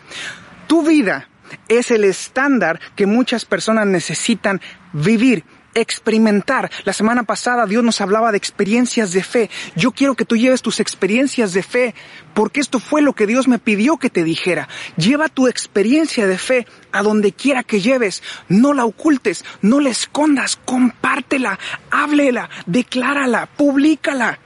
Tu 0.66 0.82
vida 0.82 1.28
es 1.68 1.90
el 1.90 2.04
estándar 2.04 2.80
que 2.94 3.06
muchas 3.06 3.44
personas 3.44 3.86
necesitan 3.86 4.60
vivir 4.92 5.44
experimentar. 5.76 6.70
La 6.84 6.92
semana 6.92 7.22
pasada 7.22 7.66
Dios 7.66 7.84
nos 7.84 8.00
hablaba 8.00 8.32
de 8.32 8.38
experiencias 8.38 9.12
de 9.12 9.22
fe. 9.22 9.50
Yo 9.76 9.92
quiero 9.92 10.14
que 10.14 10.24
tú 10.24 10.36
lleves 10.36 10.62
tus 10.62 10.80
experiencias 10.80 11.52
de 11.52 11.62
fe, 11.62 11.94
porque 12.34 12.60
esto 12.60 12.80
fue 12.80 13.02
lo 13.02 13.12
que 13.12 13.26
Dios 13.26 13.46
me 13.46 13.58
pidió 13.58 13.98
que 13.98 14.10
te 14.10 14.24
dijera. 14.24 14.68
Lleva 14.96 15.28
tu 15.28 15.46
experiencia 15.46 16.26
de 16.26 16.38
fe 16.38 16.66
a 16.92 17.02
donde 17.02 17.32
quiera 17.32 17.62
que 17.62 17.80
lleves. 17.80 18.22
No 18.48 18.72
la 18.72 18.84
ocultes, 18.84 19.44
no 19.60 19.80
la 19.80 19.90
escondas, 19.90 20.56
compártela, 20.64 21.58
háblela, 21.90 22.50
declárala, 22.64 23.46
públicala. 23.46 24.38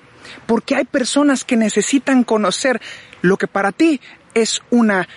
Porque 0.46 0.74
hay 0.74 0.84
personas 0.84 1.44
que 1.44 1.56
necesitan 1.56 2.24
conocer 2.24 2.80
lo 3.22 3.36
que 3.36 3.46
para 3.46 3.72
ti 3.72 4.00
es 4.34 4.62
una 4.70 5.08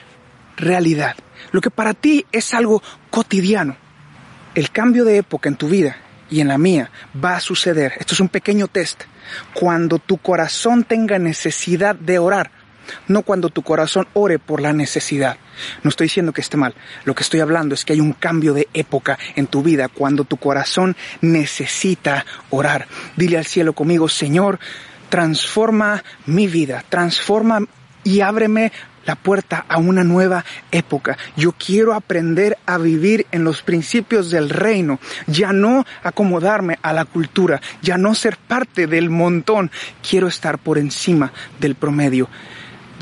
realidad, 0.58 1.15
lo 1.51 1.62
que 1.62 1.72
para 1.72 1.93
ti 1.93 2.25
es 2.32 2.53
algo 2.53 2.84
cotidiano. 3.10 3.77
El 4.55 4.70
cambio 4.70 5.03
de 5.03 5.17
época 5.17 5.50
en 5.50 5.55
tu 5.55 5.67
vida 5.67 6.02
y 6.34 6.42
en 6.42 6.48
la 6.48 6.58
mía 6.58 6.90
va 7.24 7.36
a 7.36 7.40
suceder. 7.40 7.94
Esto 8.00 8.16
es 8.16 8.20
un 8.20 8.28
pequeño 8.30 8.68
test. 8.68 9.04
Cuando 9.54 10.00
tu 10.00 10.18
corazón 10.18 10.84
tenga 10.84 11.20
necesidad 11.20 11.96
de 11.96 12.18
orar, 12.18 12.50
no 13.08 13.22
cuando 13.22 13.50
tu 13.50 13.62
corazón 13.62 14.08
ore 14.13 14.40
por 14.40 14.60
la 14.60 14.74
necesidad. 14.74 15.38
No 15.84 15.90
estoy 15.90 16.06
diciendo 16.06 16.34
que 16.34 16.42
esté 16.42 16.58
mal. 16.58 16.74
Lo 17.06 17.13
que 17.13 17.22
estoy 17.22 17.40
hablando 17.40 17.75
es 17.75 17.86
que 17.86 17.94
hay 17.94 18.00
un 18.00 18.13
cambio 18.13 18.56
de 18.56 18.68
época 18.74 19.20
en 19.36 19.46
tu 19.46 19.62
vida 19.62 19.90
cuando 19.90 20.24
tu 20.24 20.38
corazón 20.38 20.98
necesita 21.22 22.25
orar. 22.50 22.88
Dile 23.16 23.38
al 23.38 23.46
cielo 23.46 23.74
conmigo, 23.74 24.10
Señor, 24.10 24.60
transforma 25.10 26.04
mi 26.25 26.48
vida, 26.48 26.84
transforma 26.90 27.60
y 28.04 28.22
ábreme 28.22 28.72
la 29.05 29.15
puerta 29.15 29.65
a 29.67 29.77
una 29.77 30.03
nueva 30.03 30.43
época. 30.72 31.17
Yo 31.36 31.53
quiero 31.53 31.93
aprender 31.93 32.57
a 32.65 32.77
vivir 32.77 33.27
en 33.31 33.43
los 33.43 33.62
principios 33.62 34.29
del 34.31 34.50
reino, 34.50 35.00
ya 35.27 35.53
no 35.53 35.86
acomodarme 36.03 36.79
a 36.81 36.93
la 36.93 37.05
cultura, 37.05 37.62
ya 37.81 37.98
no 37.98 38.15
ser 38.15 38.38
parte 38.38 38.88
del 38.88 39.10
montón, 39.10 39.72
quiero 40.07 40.27
estar 40.27 40.57
por 40.57 40.77
encima 40.77 41.31
del 41.60 41.75
promedio. 41.75 42.29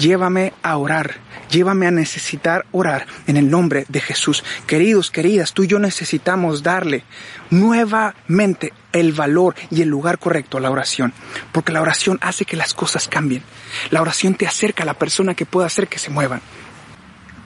Llévame 0.01 0.51
a 0.63 0.77
orar, 0.77 1.17
llévame 1.51 1.85
a 1.85 1.91
necesitar 1.91 2.65
orar 2.71 3.05
en 3.27 3.37
el 3.37 3.51
nombre 3.51 3.85
de 3.87 4.01
Jesús. 4.01 4.43
Queridos, 4.65 5.11
queridas, 5.11 5.53
tú 5.53 5.61
y 5.61 5.67
yo 5.67 5.77
necesitamos 5.77 6.63
darle 6.63 7.03
nuevamente 7.51 8.73
el 8.93 9.13
valor 9.13 9.53
y 9.69 9.83
el 9.83 9.89
lugar 9.89 10.17
correcto 10.17 10.57
a 10.57 10.59
la 10.59 10.71
oración, 10.71 11.13
porque 11.51 11.71
la 11.71 11.83
oración 11.83 12.17
hace 12.21 12.45
que 12.45 12.57
las 12.57 12.73
cosas 12.73 13.07
cambien. 13.07 13.43
La 13.91 14.01
oración 14.01 14.33
te 14.33 14.47
acerca 14.47 14.81
a 14.81 14.87
la 14.87 14.95
persona 14.95 15.35
que 15.35 15.45
pueda 15.45 15.67
hacer 15.67 15.87
que 15.87 15.99
se 15.99 16.09
muevan. 16.09 16.41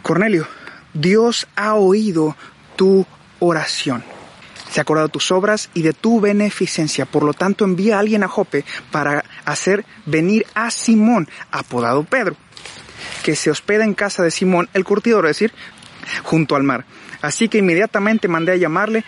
Cornelio, 0.01 0.47
Dios 0.93 1.47
ha 1.57 1.75
oído 1.75 2.37
tu 2.77 3.05
oración. 3.39 4.01
Se 4.71 4.79
ha 4.79 4.83
acordado 4.83 5.07
de 5.07 5.11
tus 5.11 5.29
obras 5.31 5.69
y 5.73 5.81
de 5.81 5.91
tu 5.91 6.21
beneficencia. 6.21 7.05
Por 7.05 7.23
lo 7.23 7.33
tanto, 7.33 7.65
envía 7.65 7.97
a 7.97 7.99
alguien 7.99 8.23
a 8.23 8.29
Jope 8.29 8.63
para 8.91 9.25
hacer 9.43 9.85
venir 10.05 10.45
a 10.53 10.71
Simón, 10.71 11.29
apodado 11.51 12.03
Pedro, 12.03 12.35
que 13.23 13.35
se 13.35 13.51
hospeda 13.51 13.83
en 13.83 13.93
casa 13.93 14.23
de 14.23 14.31
Simón, 14.31 14.69
el 14.73 14.83
curtidor, 14.83 15.25
es 15.25 15.37
decir, 15.37 15.53
junto 16.23 16.55
al 16.55 16.63
mar. 16.63 16.85
Así 17.21 17.49
que 17.49 17.57
inmediatamente 17.57 18.27
mandé 18.27 18.53
a 18.53 18.57
llamarle 18.57 19.03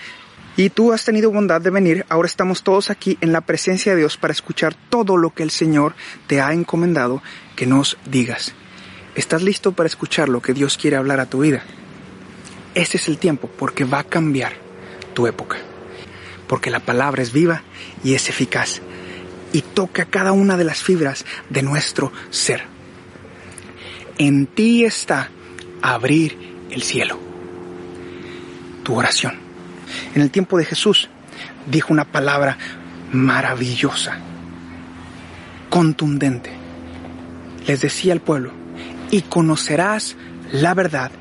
y 0.56 0.72
tú 0.72 0.92
has 0.92 1.06
tenido 1.06 1.32
bondad 1.32 1.62
de 1.62 1.70
venir. 1.70 2.06
Ahora 2.10 2.28
estamos 2.28 2.64
todos 2.64 2.90
aquí 2.90 3.18
en 3.22 3.32
la 3.32 3.42
presencia 3.42 3.94
de 3.94 4.00
Dios 4.00 4.18
para 4.18 4.34
escuchar 4.34 4.76
todo 4.90 5.16
lo 5.16 5.30
que 5.30 5.44
el 5.44 5.52
Señor 5.52 5.94
te 6.26 6.42
ha 6.42 6.52
encomendado 6.52 7.22
que 7.56 7.68
nos 7.68 7.98
digas. 8.06 8.54
¿Estás 9.16 9.44
listo 9.44 9.72
para 9.72 9.88
escuchar 9.88 10.30
lo 10.30 10.42
que 10.42 10.54
Dios 10.54 10.78
quiere 10.78 10.98
hablar 10.98 11.20
a 11.20 11.28
tu 11.28 11.42
vida? 11.42 11.64
Este 12.76 12.98
es 12.98 13.08
el 13.08 13.18
tiempo 13.18 13.50
porque 13.58 13.84
va 13.84 14.00
a 14.00 14.04
cambiar 14.04 14.54
tu 15.14 15.28
época. 15.28 15.58
Porque 16.48 16.70
la 16.70 16.80
palabra 16.80 17.22
es 17.22 17.34
viva 17.34 17.64
y 18.04 18.14
es 18.14 18.30
eficaz 18.30 18.82
y 19.54 19.62
toca 19.62 20.06
cada 20.06 20.32
una 20.32 20.58
de 20.58 20.64
las 20.64 20.84
fibras 20.84 21.26
de 21.50 21.62
nuestro 21.62 22.12
ser. 22.30 22.77
En 24.18 24.48
ti 24.48 24.84
está 24.84 25.30
abrir 25.82 26.38
el 26.72 26.82
cielo. 26.82 27.20
Tu 28.84 28.96
oración 28.96 29.48
en 30.16 30.22
el 30.22 30.32
tiempo 30.32 30.58
de 30.58 30.66
Jesús, 30.66 31.10
dijo 31.70 31.94
una 31.94 32.06
palabra 32.06 32.58
maravillosa, 33.12 34.18
contundente. 35.70 36.52
Les 37.66 37.82
decía 37.82 38.14
al 38.14 38.22
pueblo, 38.22 38.52
y 39.12 39.22
conocerás 39.22 40.16
la 40.52 40.74
verdad, 40.74 41.12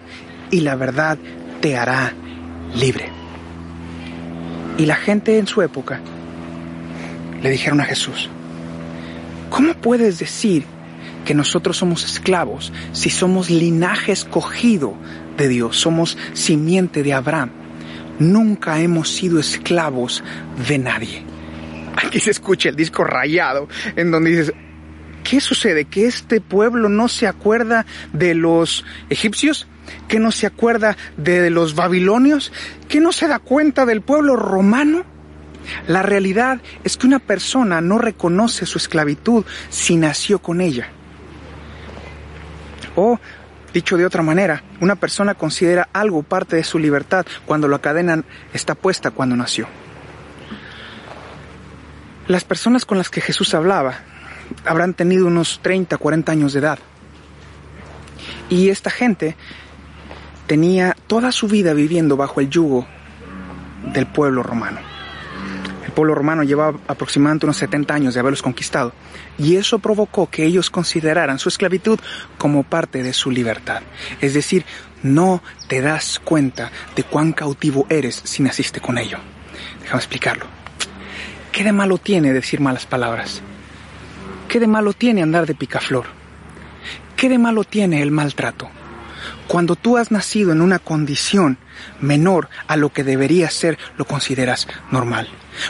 y 0.51 0.61
la 0.61 0.77
verdad 0.77 1.19
te 1.61 1.77
hará 1.77 2.13
libre. 2.75 3.11
Y 4.79 4.87
la 4.87 4.97
gente 4.97 5.39
en 5.39 5.47
su 5.47 5.63
época 5.63 6.01
le 7.43 7.51
dijeron 7.51 7.81
a 7.81 7.85
Jesús, 7.85 8.29
¿cómo 9.51 9.75
puedes 9.75 10.19
decir 10.19 10.65
que 11.27 11.35
nosotros 11.35 11.77
somos 11.77 12.05
esclavos 12.05 12.73
si 12.93 13.11
somos 13.11 13.51
linaje 13.51 14.13
escogido 14.13 14.95
de 15.37 15.49
Dios, 15.49 15.77
somos 15.77 16.17
simiente 16.33 17.03
de 17.03 17.13
Abraham? 17.13 17.51
Nunca 18.19 18.81
hemos 18.81 19.11
sido 19.11 19.39
esclavos 19.39 20.25
de 20.67 20.79
nadie. 20.79 21.23
Aquí 21.97 22.21
se 22.21 22.31
escucha 22.31 22.71
el 22.71 22.77
disco 22.77 23.05
rayado 23.05 23.69
en 23.97 24.11
donde 24.11 24.31
dices, 24.31 24.53
¿qué 25.23 25.41
sucede? 25.41 25.85
¿Que 25.85 26.07
este 26.07 26.41
pueblo 26.41 26.89
no 26.89 27.09
se 27.09 27.27
acuerda 27.27 27.85
de 28.15 28.35
los 28.35 28.85
egipcios? 29.11 29.67
¿Que 30.09 30.19
no 30.19 30.33
se 30.33 30.47
acuerda 30.47 30.97
de 31.17 31.51
los 31.51 31.75
babilonios? 31.75 32.53
¿Que 32.89 33.01
no 33.01 33.13
se 33.13 33.29
da 33.29 33.39
cuenta 33.39 33.85
del 33.85 34.01
pueblo 34.01 34.37
romano? 34.37 35.05
La 35.89 36.03
realidad 36.03 36.61
es 36.85 36.97
que 36.97 37.07
una 37.07 37.19
persona 37.19 37.81
no 37.81 37.99
reconoce 37.99 38.67
su 38.67 38.79
esclavitud 38.79 39.45
si 39.69 39.97
nació 39.97 40.39
con 40.39 40.61
ella. 40.61 40.89
O 42.97 43.19
Dicho 43.77 43.99
de 43.99 44.07
otra 44.07 44.23
manera, 44.23 44.63
una 44.81 44.97
persona 44.97 45.35
considera 45.35 45.91
algo 45.93 46.23
parte 46.23 46.57
de 46.57 46.65
su 46.65 46.79
libertad 46.79 47.27
cuando 47.45 47.69
la 47.69 47.79
cadena 47.79 48.25
está 48.55 48.75
puesta 48.75 49.11
cuando 49.11 49.37
nació. 49.37 49.69
Las 52.27 52.45
personas 52.45 52.87
con 52.87 52.97
las 52.97 53.11
que 53.11 53.21
Jesús 53.21 53.53
hablaba 53.53 53.99
habrán 54.65 54.95
tenido 54.95 55.27
unos 55.27 55.61
30, 55.63 55.99
40 55.99 56.33
años 56.33 56.55
de 56.55 56.61
edad. 56.61 56.79
Y 58.49 58.71
esta 58.71 58.89
gente 58.89 59.37
tenía 60.47 60.97
toda 61.07 61.31
su 61.31 61.47
vida 61.47 61.75
viviendo 61.75 62.17
bajo 62.17 62.41
el 62.41 62.49
yugo 62.49 62.87
del 63.93 64.07
pueblo 64.07 64.43
romano 64.43 64.96
pueblo 65.97 66.15
romano 66.15 66.45
llevaba 66.45 66.79
aproximadamente 66.87 67.47
unos 67.47 67.57
70 67.57 67.95
años 67.95 68.15
de 68.15 68.21
haberlos 68.21 68.43
conquistado, 68.43 68.93
y 69.39 69.57
eso 69.57 69.81
provocó 69.81 70.31
que 70.31 70.45
ellos 70.45 70.71
consideraran 70.71 71.39
su 71.41 71.49
esclavitud 71.49 71.99
como 72.39 72.63
parte 72.63 73.03
de 73.03 73.15
su 73.15 73.31
libertad. 73.31 73.83
Es 74.21 74.35
decir, 74.35 74.65
no 75.03 75.43
te 75.69 75.81
das 75.81 76.21
cuenta 76.23 76.71
de 76.95 77.03
cuán 77.03 77.33
cautivo 77.33 77.87
eres 77.89 78.21
si 78.23 78.43
naciste 78.43 78.81
con 78.81 78.99
ello. 78.99 79.19
Déjame 79.81 79.99
explicarlo. 79.99 80.47
¿Qué 81.51 81.65
de 81.65 81.73
malo 81.73 81.97
tiene 81.97 82.35
decir 82.35 82.61
malas 82.61 82.85
palabras? 82.85 83.41
¿Qué 84.49 84.61
de 84.61 84.67
malo 84.67 84.93
tiene 84.93 85.23
andar 85.23 85.47
de 85.47 85.55
picaflor? 85.55 86.05
¿Qué 87.17 87.31
de 87.31 87.39
malo 87.39 87.65
tiene 87.65 88.03
el 88.03 88.11
maltrato? 88.11 88.69
Cuando 89.49 89.77
tú 89.77 89.97
has 89.97 90.11
nacido 90.11 90.53
en 90.53 90.61
una 90.61 90.79
condición 90.79 91.59
menor 92.01 92.49
a 92.67 92.77
lo 92.77 92.93
que 92.93 93.05
debería 93.05 93.51
ser, 93.51 93.79
lo 93.97 94.05
consideras 94.05 94.67
normal. 94.91 95.29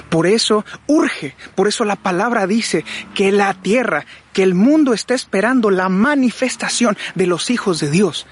Por 0.09 0.27
eso 0.27 0.65
urge, 0.87 1.35
por 1.55 1.69
eso 1.69 1.85
la 1.85 1.97
palabra 1.97 2.47
dice 2.47 2.85
que 3.15 3.33
la 3.33 3.55
tierra, 3.55 4.05
que 4.33 4.43
el 4.43 4.55
mundo 4.55 4.95
está 4.95 5.15
esperando 5.15 5.71
la 5.71 5.89
manifestación 5.89 6.97
de 7.15 7.27
los 7.27 7.51
hijos 7.51 7.81
de 7.81 7.91
Dios. 7.91 8.27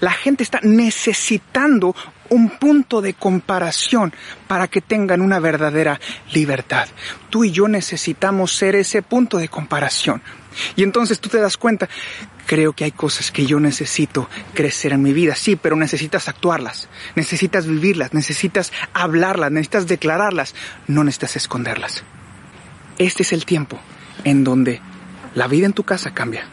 La 0.00 0.12
gente 0.12 0.44
está 0.44 0.60
necesitando 0.62 1.96
un 2.28 2.50
punto 2.50 3.02
de 3.02 3.14
comparación 3.14 4.12
para 4.46 4.68
que 4.68 4.80
tengan 4.80 5.20
una 5.20 5.40
verdadera 5.40 6.00
libertad. 6.32 6.88
Tú 7.30 7.44
y 7.44 7.50
yo 7.50 7.66
necesitamos 7.66 8.54
ser 8.54 8.76
ese 8.76 9.02
punto 9.02 9.38
de 9.38 9.48
comparación. 9.48 10.22
Y 10.76 10.82
entonces 10.82 11.20
tú 11.20 11.28
te 11.28 11.38
das 11.38 11.56
cuenta, 11.56 11.88
creo 12.46 12.72
que 12.72 12.84
hay 12.84 12.92
cosas 12.92 13.30
que 13.30 13.46
yo 13.46 13.60
necesito 13.60 14.28
crecer 14.54 14.92
en 14.92 15.02
mi 15.02 15.12
vida, 15.12 15.34
sí, 15.34 15.56
pero 15.56 15.76
necesitas 15.76 16.28
actuarlas, 16.28 16.88
necesitas 17.14 17.66
vivirlas, 17.66 18.14
necesitas 18.14 18.72
hablarlas, 18.92 19.50
necesitas 19.50 19.86
declararlas, 19.86 20.54
no 20.86 21.04
necesitas 21.04 21.36
esconderlas. 21.36 22.04
Este 22.98 23.22
es 23.22 23.32
el 23.32 23.44
tiempo 23.44 23.80
en 24.24 24.44
donde 24.44 24.80
la 25.34 25.48
vida 25.48 25.66
en 25.66 25.72
tu 25.72 25.84
casa 25.84 26.12
cambia. 26.12 26.46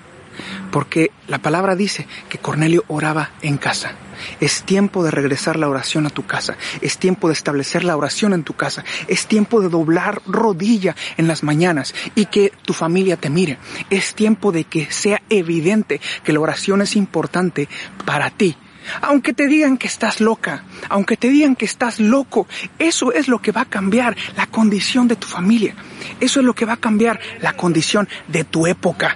Porque 0.71 1.11
la 1.27 1.39
palabra 1.39 1.75
dice 1.75 2.07
que 2.29 2.37
Cornelio 2.37 2.83
oraba 2.87 3.31
en 3.41 3.57
casa. 3.57 3.93
Es 4.39 4.63
tiempo 4.63 5.03
de 5.03 5.11
regresar 5.11 5.57
la 5.57 5.69
oración 5.69 6.05
a 6.05 6.09
tu 6.09 6.25
casa. 6.25 6.57
Es 6.81 6.97
tiempo 6.97 7.27
de 7.27 7.33
establecer 7.33 7.83
la 7.83 7.95
oración 7.95 8.33
en 8.33 8.43
tu 8.43 8.53
casa. 8.53 8.83
Es 9.07 9.27
tiempo 9.27 9.61
de 9.61 9.69
doblar 9.69 10.21
rodilla 10.25 10.95
en 11.17 11.27
las 11.27 11.43
mañanas 11.43 11.93
y 12.15 12.25
que 12.25 12.51
tu 12.63 12.73
familia 12.73 13.17
te 13.17 13.29
mire. 13.29 13.57
Es 13.89 14.13
tiempo 14.13 14.51
de 14.51 14.65
que 14.65 14.91
sea 14.91 15.21
evidente 15.29 16.01
que 16.23 16.33
la 16.33 16.39
oración 16.39 16.81
es 16.81 16.95
importante 16.95 17.69
para 18.05 18.29
ti. 18.29 18.57
Aunque 19.01 19.33
te 19.33 19.47
digan 19.47 19.77
que 19.77 19.87
estás 19.87 20.19
loca, 20.19 20.63
aunque 20.89 21.17
te 21.17 21.29
digan 21.29 21.55
que 21.55 21.65
estás 21.65 21.99
loco, 21.99 22.47
eso 22.77 23.11
es 23.13 23.27
lo 23.27 23.39
que 23.39 23.51
va 23.51 23.61
a 23.61 23.65
cambiar 23.65 24.15
la 24.35 24.47
condición 24.47 25.07
de 25.07 25.15
tu 25.15 25.27
familia. 25.27 25.75
Eso 26.19 26.39
es 26.39 26.45
lo 26.45 26.53
que 26.53 26.65
va 26.65 26.73
a 26.73 26.77
cambiar 26.77 27.19
la 27.41 27.53
condición 27.53 28.07
de 28.27 28.43
tu 28.43 28.67
época. 28.67 29.15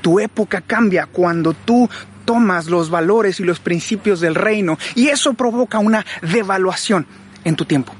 Tu 0.00 0.20
época 0.20 0.60
cambia 0.60 1.06
cuando 1.06 1.54
tú 1.54 1.88
tomas 2.24 2.66
los 2.66 2.90
valores 2.90 3.40
y 3.40 3.44
los 3.44 3.60
principios 3.60 4.20
del 4.20 4.34
reino 4.34 4.78
y 4.94 5.08
eso 5.08 5.34
provoca 5.34 5.78
una 5.78 6.04
devaluación 6.22 7.06
en 7.44 7.56
tu 7.56 7.64
tiempo. 7.64 7.94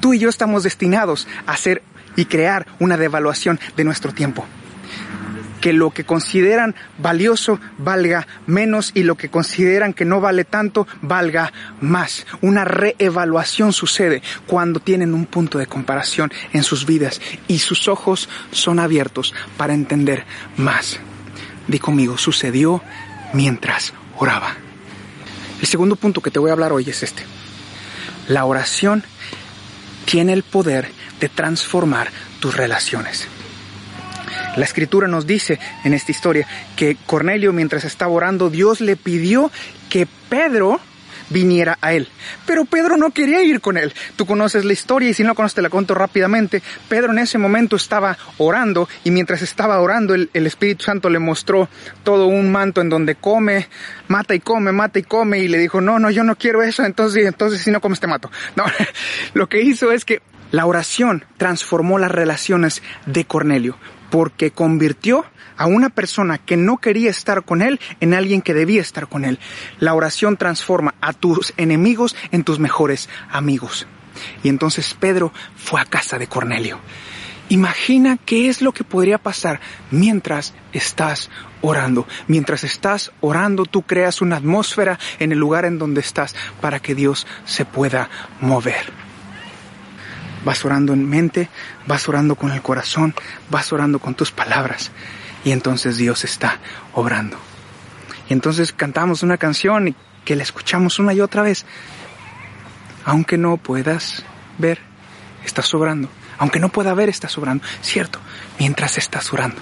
Tú 0.00 0.14
y 0.14 0.18
yo 0.18 0.28
estamos 0.28 0.62
destinados 0.62 1.28
a 1.46 1.52
hacer 1.52 1.82
y 2.14 2.24
crear 2.24 2.66
una 2.78 2.96
devaluación 2.96 3.60
de 3.76 3.84
nuestro 3.84 4.12
tiempo 4.12 4.46
que 5.60 5.72
lo 5.72 5.90
que 5.90 6.04
consideran 6.04 6.74
valioso 6.98 7.60
valga 7.78 8.26
menos 8.46 8.92
y 8.94 9.02
lo 9.02 9.16
que 9.16 9.28
consideran 9.28 9.92
que 9.94 10.04
no 10.04 10.20
vale 10.20 10.44
tanto 10.44 10.86
valga 11.02 11.52
más. 11.80 12.26
Una 12.40 12.64
reevaluación 12.64 13.72
sucede 13.72 14.22
cuando 14.46 14.80
tienen 14.80 15.14
un 15.14 15.26
punto 15.26 15.58
de 15.58 15.66
comparación 15.66 16.32
en 16.52 16.62
sus 16.62 16.86
vidas 16.86 17.20
y 17.48 17.58
sus 17.58 17.88
ojos 17.88 18.28
son 18.50 18.78
abiertos 18.78 19.34
para 19.56 19.74
entender 19.74 20.24
más. 20.56 20.98
Di 21.68 21.78
conmigo, 21.78 22.16
sucedió 22.18 22.82
mientras 23.32 23.92
oraba. 24.18 24.54
El 25.60 25.66
segundo 25.66 25.96
punto 25.96 26.20
que 26.20 26.30
te 26.30 26.38
voy 26.38 26.50
a 26.50 26.52
hablar 26.52 26.72
hoy 26.72 26.88
es 26.88 27.02
este. 27.02 27.24
La 28.28 28.44
oración 28.44 29.04
tiene 30.04 30.32
el 30.32 30.42
poder 30.42 30.90
de 31.20 31.28
transformar 31.28 32.10
tus 32.40 32.56
relaciones. 32.56 33.26
La 34.56 34.64
escritura 34.64 35.06
nos 35.08 35.26
dice 35.26 35.58
en 35.84 35.94
esta 35.94 36.12
historia 36.12 36.46
que 36.76 36.96
Cornelio 37.06 37.52
mientras 37.52 37.84
estaba 37.84 38.12
orando, 38.12 38.50
Dios 38.50 38.80
le 38.80 38.96
pidió 38.96 39.50
que 39.90 40.06
Pedro 40.28 40.80
viniera 41.28 41.78
a 41.80 41.92
él. 41.92 42.08
Pero 42.46 42.64
Pedro 42.64 42.96
no 42.96 43.10
quería 43.10 43.42
ir 43.42 43.60
con 43.60 43.76
él. 43.76 43.92
Tú 44.16 44.26
conoces 44.26 44.64
la 44.64 44.72
historia 44.72 45.10
y 45.10 45.14
si 45.14 45.24
no 45.24 45.34
conoces 45.34 45.56
te 45.56 45.62
la 45.62 45.70
cuento 45.70 45.94
rápidamente. 45.94 46.62
Pedro 46.88 47.12
en 47.12 47.18
ese 47.18 47.38
momento 47.38 47.76
estaba 47.76 48.16
orando 48.38 48.88
y 49.04 49.10
mientras 49.10 49.42
estaba 49.42 49.80
orando 49.80 50.14
el, 50.14 50.30
Espíritu 50.32 50.84
Santo 50.84 51.10
le 51.10 51.18
mostró 51.18 51.68
todo 52.04 52.26
un 52.26 52.50
manto 52.52 52.80
en 52.80 52.88
donde 52.88 53.16
come, 53.16 53.68
mata 54.08 54.34
y 54.34 54.40
come, 54.40 54.72
mata 54.72 54.98
y 54.98 55.02
come 55.02 55.40
y 55.40 55.48
le 55.48 55.58
dijo, 55.58 55.80
no, 55.80 55.98
no, 55.98 56.10
yo 56.10 56.22
no 56.22 56.36
quiero 56.36 56.62
eso, 56.62 56.84
entonces, 56.84 57.26
entonces 57.26 57.60
si 57.60 57.70
no 57.70 57.80
comes 57.80 58.00
te 58.00 58.06
mato. 58.06 58.30
No, 58.54 58.64
lo 59.34 59.48
que 59.48 59.62
hizo 59.62 59.92
es 59.92 60.04
que 60.04 60.22
la 60.52 60.66
oración 60.66 61.24
transformó 61.36 61.98
las 61.98 62.12
relaciones 62.12 62.82
de 63.06 63.24
Cornelio 63.24 63.76
porque 64.16 64.50
convirtió 64.50 65.26
a 65.58 65.66
una 65.66 65.90
persona 65.90 66.38
que 66.38 66.56
no 66.56 66.78
quería 66.78 67.10
estar 67.10 67.44
con 67.44 67.60
él 67.60 67.78
en 68.00 68.14
alguien 68.14 68.40
que 68.40 68.54
debía 68.54 68.80
estar 68.80 69.08
con 69.08 69.26
él. 69.26 69.38
La 69.78 69.92
oración 69.92 70.38
transforma 70.38 70.94
a 71.02 71.12
tus 71.12 71.52
enemigos 71.58 72.16
en 72.30 72.42
tus 72.42 72.58
mejores 72.58 73.10
amigos. 73.30 73.86
Y 74.42 74.48
entonces 74.48 74.96
Pedro 74.98 75.34
fue 75.54 75.82
a 75.82 75.84
casa 75.84 76.18
de 76.18 76.28
Cornelio. 76.28 76.78
Imagina 77.50 78.16
qué 78.16 78.48
es 78.48 78.62
lo 78.62 78.72
que 78.72 78.84
podría 78.84 79.18
pasar 79.18 79.60
mientras 79.90 80.54
estás 80.72 81.28
orando. 81.60 82.08
Mientras 82.26 82.64
estás 82.64 83.12
orando, 83.20 83.66
tú 83.66 83.82
creas 83.82 84.22
una 84.22 84.36
atmósfera 84.36 84.98
en 85.18 85.30
el 85.32 85.38
lugar 85.38 85.66
en 85.66 85.78
donde 85.78 86.00
estás 86.00 86.34
para 86.62 86.80
que 86.80 86.94
Dios 86.94 87.26
se 87.44 87.66
pueda 87.66 88.08
mover. 88.40 89.05
Vas 90.46 90.64
orando 90.64 90.92
en 90.92 91.08
mente, 91.08 91.48
vas 91.88 92.08
orando 92.08 92.36
con 92.36 92.52
el 92.52 92.62
corazón, 92.62 93.16
vas 93.50 93.72
orando 93.72 93.98
con 93.98 94.14
tus 94.14 94.30
palabras. 94.30 94.92
Y 95.44 95.50
entonces 95.50 95.96
Dios 95.96 96.22
está 96.22 96.60
obrando. 96.92 97.36
Y 98.28 98.32
entonces 98.32 98.72
cantamos 98.72 99.24
una 99.24 99.38
canción 99.38 99.88
y 99.88 99.96
que 100.24 100.36
la 100.36 100.44
escuchamos 100.44 101.00
una 101.00 101.12
y 101.14 101.20
otra 101.20 101.42
vez. 101.42 101.66
Aunque 103.04 103.36
no 103.38 103.56
puedas 103.56 104.22
ver, 104.58 104.78
estás 105.44 105.74
obrando. 105.74 106.08
Aunque 106.38 106.60
no 106.60 106.68
pueda 106.68 106.94
ver, 106.94 107.08
estás 107.08 107.36
obrando. 107.38 107.64
Cierto, 107.82 108.20
mientras 108.60 108.98
estás 108.98 109.32
orando. 109.32 109.60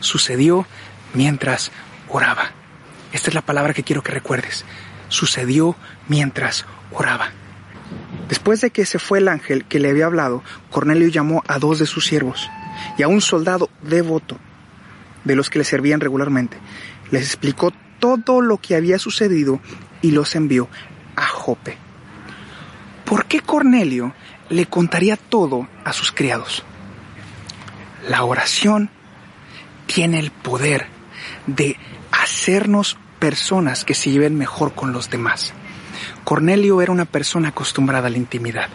Sucedió 0.00 0.66
mientras 1.14 1.72
oraba. 2.06 2.50
Esta 3.14 3.30
es 3.30 3.34
la 3.34 3.40
palabra 3.40 3.72
que 3.72 3.82
quiero 3.82 4.02
que 4.02 4.12
recuerdes. 4.12 4.66
Sucedió 5.08 5.74
mientras 6.06 6.66
oraba. 6.92 7.30
Después 8.28 8.60
de 8.60 8.70
que 8.70 8.84
se 8.84 8.98
fue 8.98 9.18
el 9.18 9.28
ángel 9.28 9.64
que 9.64 9.78
le 9.78 9.90
había 9.90 10.06
hablado, 10.06 10.42
Cornelio 10.70 11.08
llamó 11.08 11.42
a 11.46 11.58
dos 11.58 11.78
de 11.78 11.86
sus 11.86 12.06
siervos 12.06 12.50
y 12.96 13.02
a 13.02 13.08
un 13.08 13.20
soldado 13.20 13.70
devoto 13.82 14.38
de 15.24 15.34
los 15.34 15.50
que 15.50 15.58
le 15.58 15.64
servían 15.64 16.00
regularmente. 16.00 16.58
Les 17.10 17.22
explicó 17.22 17.72
todo 17.98 18.40
lo 18.40 18.58
que 18.58 18.76
había 18.76 18.98
sucedido 18.98 19.60
y 20.02 20.10
los 20.10 20.34
envió 20.34 20.68
a 21.16 21.26
Jope. 21.26 21.76
¿Por 23.04 23.24
qué 23.24 23.40
Cornelio 23.40 24.14
le 24.50 24.66
contaría 24.66 25.16
todo 25.16 25.66
a 25.84 25.92
sus 25.92 26.12
criados? 26.12 26.62
La 28.08 28.24
oración 28.24 28.90
tiene 29.86 30.18
el 30.18 30.30
poder 30.30 30.86
de 31.46 31.76
hacernos 32.12 32.98
personas 33.18 33.84
que 33.84 33.94
se 33.94 34.10
lleven 34.10 34.36
mejor 34.36 34.74
con 34.74 34.92
los 34.92 35.10
demás. 35.10 35.52
Cornelio 36.24 36.80
era 36.82 36.92
una 36.92 37.04
persona 37.04 37.48
acostumbrada 37.48 38.08
a 38.08 38.10
la 38.10 38.18
intimidad. 38.18 38.68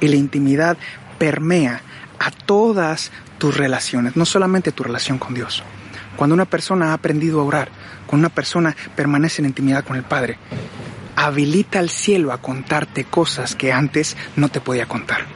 Y 0.00 0.08
la 0.08 0.16
intimidad 0.16 0.76
permea 1.18 1.80
a 2.18 2.30
todas 2.30 3.12
tus 3.38 3.56
relaciones, 3.56 4.16
no 4.16 4.24
solamente 4.24 4.72
tu 4.72 4.84
relación 4.84 5.18
con 5.18 5.34
Dios. 5.34 5.62
Cuando 6.16 6.34
una 6.34 6.44
persona 6.44 6.90
ha 6.90 6.94
aprendido 6.94 7.40
a 7.40 7.44
orar, 7.44 7.68
cuando 8.06 8.26
una 8.26 8.34
persona 8.34 8.76
permanece 8.94 9.42
en 9.42 9.46
intimidad 9.46 9.84
con 9.84 9.96
el 9.96 10.02
Padre, 10.02 10.38
habilita 11.16 11.78
al 11.78 11.90
cielo 11.90 12.32
a 12.32 12.38
contarte 12.38 13.04
cosas 13.04 13.54
que 13.54 13.72
antes 13.72 14.16
no 14.36 14.48
te 14.48 14.60
podía 14.60 14.86
contar. 14.86 15.26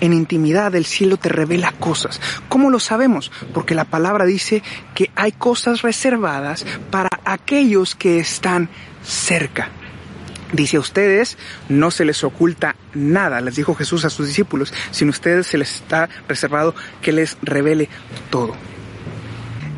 En 0.00 0.12
intimidad 0.12 0.74
el 0.74 0.84
cielo 0.84 1.16
te 1.16 1.28
revela 1.28 1.72
cosas. 1.72 2.20
¿Cómo 2.48 2.70
lo 2.70 2.80
sabemos? 2.80 3.30
Porque 3.52 3.74
la 3.74 3.84
palabra 3.84 4.24
dice 4.24 4.62
que 4.94 5.10
hay 5.14 5.32
cosas 5.32 5.82
reservadas 5.82 6.66
para 6.90 7.08
aquellos 7.24 7.94
que 7.94 8.18
están 8.18 8.68
cerca. 9.02 9.68
Dice 10.54 10.76
a 10.76 10.80
ustedes 10.80 11.36
no 11.68 11.90
se 11.90 12.04
les 12.04 12.22
oculta 12.22 12.76
nada, 12.94 13.40
les 13.40 13.56
dijo 13.56 13.74
Jesús 13.74 14.04
a 14.04 14.10
sus 14.10 14.28
discípulos, 14.28 14.72
sino 14.92 15.10
ustedes 15.10 15.48
se 15.48 15.58
les 15.58 15.74
está 15.74 16.08
reservado 16.28 16.76
que 17.02 17.10
les 17.10 17.36
revele 17.42 17.88
todo. 18.30 18.54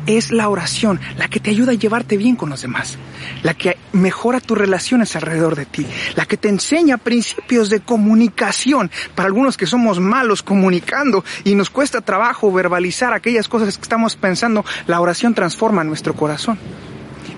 Es 0.05 0.31
la 0.31 0.47
oración 0.49 0.99
la 1.17 1.29
que 1.29 1.39
te 1.39 1.49
ayuda 1.49 1.71
a 1.71 1.75
llevarte 1.75 2.15
bien 2.15 2.35
con 2.35 2.51
los 2.51 2.61
demás, 2.61 2.95
la 3.41 3.55
que 3.55 3.75
mejora 3.91 4.39
tus 4.39 4.55
relaciones 4.55 5.15
alrededor 5.15 5.55
de 5.55 5.65
ti, 5.65 5.87
la 6.15 6.27
que 6.27 6.37
te 6.37 6.47
enseña 6.47 6.97
principios 6.97 7.71
de 7.71 7.79
comunicación. 7.79 8.91
Para 9.15 9.27
algunos 9.27 9.57
que 9.57 9.65
somos 9.65 9.99
malos 9.99 10.43
comunicando 10.43 11.25
y 11.43 11.55
nos 11.55 11.71
cuesta 11.71 12.01
trabajo 12.01 12.53
verbalizar 12.53 13.13
aquellas 13.13 13.47
cosas 13.47 13.75
que 13.77 13.81
estamos 13.81 14.15
pensando, 14.15 14.63
la 14.85 15.01
oración 15.01 15.33
transforma 15.33 15.83
nuestro 15.83 16.13
corazón 16.13 16.59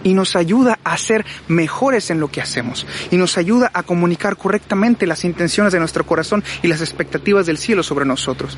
y 0.04 0.14
nos 0.14 0.36
ayuda 0.36 0.80
a 0.84 0.98
ser 0.98 1.26
mejores 1.48 2.10
en 2.10 2.20
lo 2.20 2.30
que 2.30 2.42
hacemos 2.42 2.86
y 3.12 3.18
nos 3.18 3.38
ayuda 3.38 3.70
a 3.74 3.84
comunicar 3.84 4.38
correctamente 4.38 5.08
las 5.08 5.24
intenciones 5.26 5.74
de 5.74 5.80
nuestro 5.80 6.06
corazón 6.06 6.44
y 6.62 6.68
las 6.68 6.82
expectativas 6.82 7.46
del 7.46 7.58
cielo 7.58 7.84
sobre 7.84 8.06
nosotros. 8.06 8.58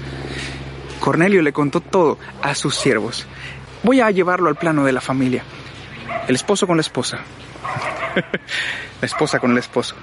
Cornelio 0.99 1.41
le 1.41 1.51
contó 1.51 1.82
todo 1.82 2.17
a 2.41 2.54
sus 2.56 2.75
siervos. 2.75 3.25
Voy 3.84 4.01
a 4.01 4.12
llevarlo 4.12 4.49
al 4.49 4.56
plano 4.56 4.86
de 4.86 4.91
la 4.91 5.01
familia. 5.01 5.43
El 6.27 6.36
esposo 6.36 6.67
con 6.67 6.77
la 6.77 6.82
esposa. 6.82 7.19
la 9.01 9.06
esposa 9.06 9.39
con 9.39 9.51
el 9.51 9.58
esposo. 9.58 9.95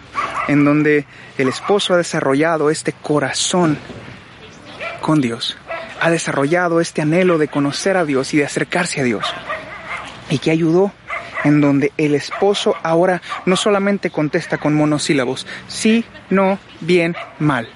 En 0.48 0.64
donde 0.64 1.06
el 1.38 1.48
esposo 1.48 1.94
ha 1.94 1.96
desarrollado 1.96 2.70
este 2.70 2.92
corazón 2.92 3.78
con 5.00 5.20
Dios. 5.20 5.56
Ha 6.00 6.10
desarrollado 6.10 6.80
este 6.80 7.02
anhelo 7.02 7.38
de 7.38 7.48
conocer 7.48 7.96
a 7.96 8.04
Dios 8.04 8.34
y 8.34 8.38
de 8.38 8.44
acercarse 8.44 9.00
a 9.00 9.04
Dios. 9.04 9.24
Y 10.30 10.38
que 10.38 10.50
ayudó 10.50 10.92
en 11.44 11.60
donde 11.60 11.92
el 11.96 12.14
esposo 12.14 12.74
ahora 12.82 13.22
no 13.46 13.56
solamente 13.56 14.10
contesta 14.10 14.58
con 14.58 14.74
monosílabos, 14.74 15.46
sí, 15.66 16.04
no, 16.30 16.58
bien, 16.80 17.16
mal. 17.38 17.68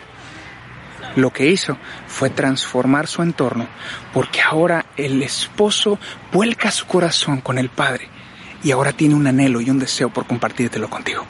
Lo 1.16 1.30
que 1.30 1.46
hizo 1.46 1.76
fue 2.06 2.30
transformar 2.30 3.06
su 3.06 3.22
entorno, 3.22 3.68
porque 4.12 4.40
ahora 4.40 4.86
el 4.96 5.22
esposo 5.22 5.98
vuelca 6.32 6.70
su 6.70 6.86
corazón 6.86 7.40
con 7.40 7.58
el 7.58 7.68
Padre 7.68 8.08
y 8.62 8.70
ahora 8.70 8.92
tiene 8.92 9.14
un 9.14 9.26
anhelo 9.26 9.60
y 9.60 9.70
un 9.70 9.78
deseo 9.78 10.10
por 10.10 10.26
compartírtelo 10.26 10.88
contigo. 10.88 11.26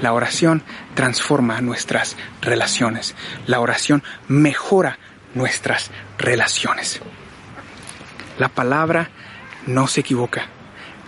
La 0.00 0.12
oración 0.12 0.62
transforma 0.94 1.60
nuestras 1.62 2.16
relaciones. 2.42 3.14
La 3.46 3.60
oración 3.60 4.02
mejora 4.28 4.98
nuestras 5.34 5.90
relaciones. 6.18 7.00
La 8.38 8.48
palabra 8.48 9.10
no 9.66 9.86
se 9.86 10.00
equivoca. 10.00 10.48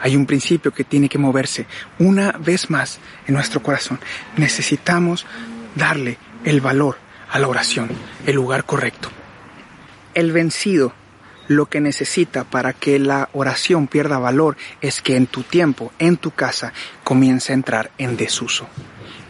Hay 0.01 0.17
un 0.17 0.27
principio 0.27 0.73
que 0.73 0.85
tiene 0.85 1.09
que 1.09 1.19
moverse 1.19 1.67
una 1.99 2.33
vez 2.33 2.71
más 2.71 2.99
en 3.27 3.35
nuestro 3.35 3.63
corazón. 3.63 3.99
Necesitamos 4.37 5.27
darle 5.75 6.19
el 6.45 6.61
valor 6.61 6.99
a 7.31 7.39
la 7.39 7.49
oración, 7.49 7.89
el 8.27 8.37
lugar 8.37 8.65
correcto. 8.65 9.11
El 10.15 10.33
vencido 10.33 10.93
lo 11.49 11.67
que 11.67 11.81
necesita 11.81 12.45
para 12.45 12.75
que 12.75 12.99
la 12.99 13.31
oración 13.33 13.87
pierda 13.87 14.19
valor 14.19 14.57
es 14.81 15.01
que 15.01 15.17
en 15.17 15.27
tu 15.27 15.43
tiempo, 15.43 15.93
en 15.99 16.17
tu 16.17 16.31
casa, 16.31 16.73
comience 17.05 17.53
a 17.53 17.55
entrar 17.55 17.91
en 17.99 18.17
desuso. 18.17 18.69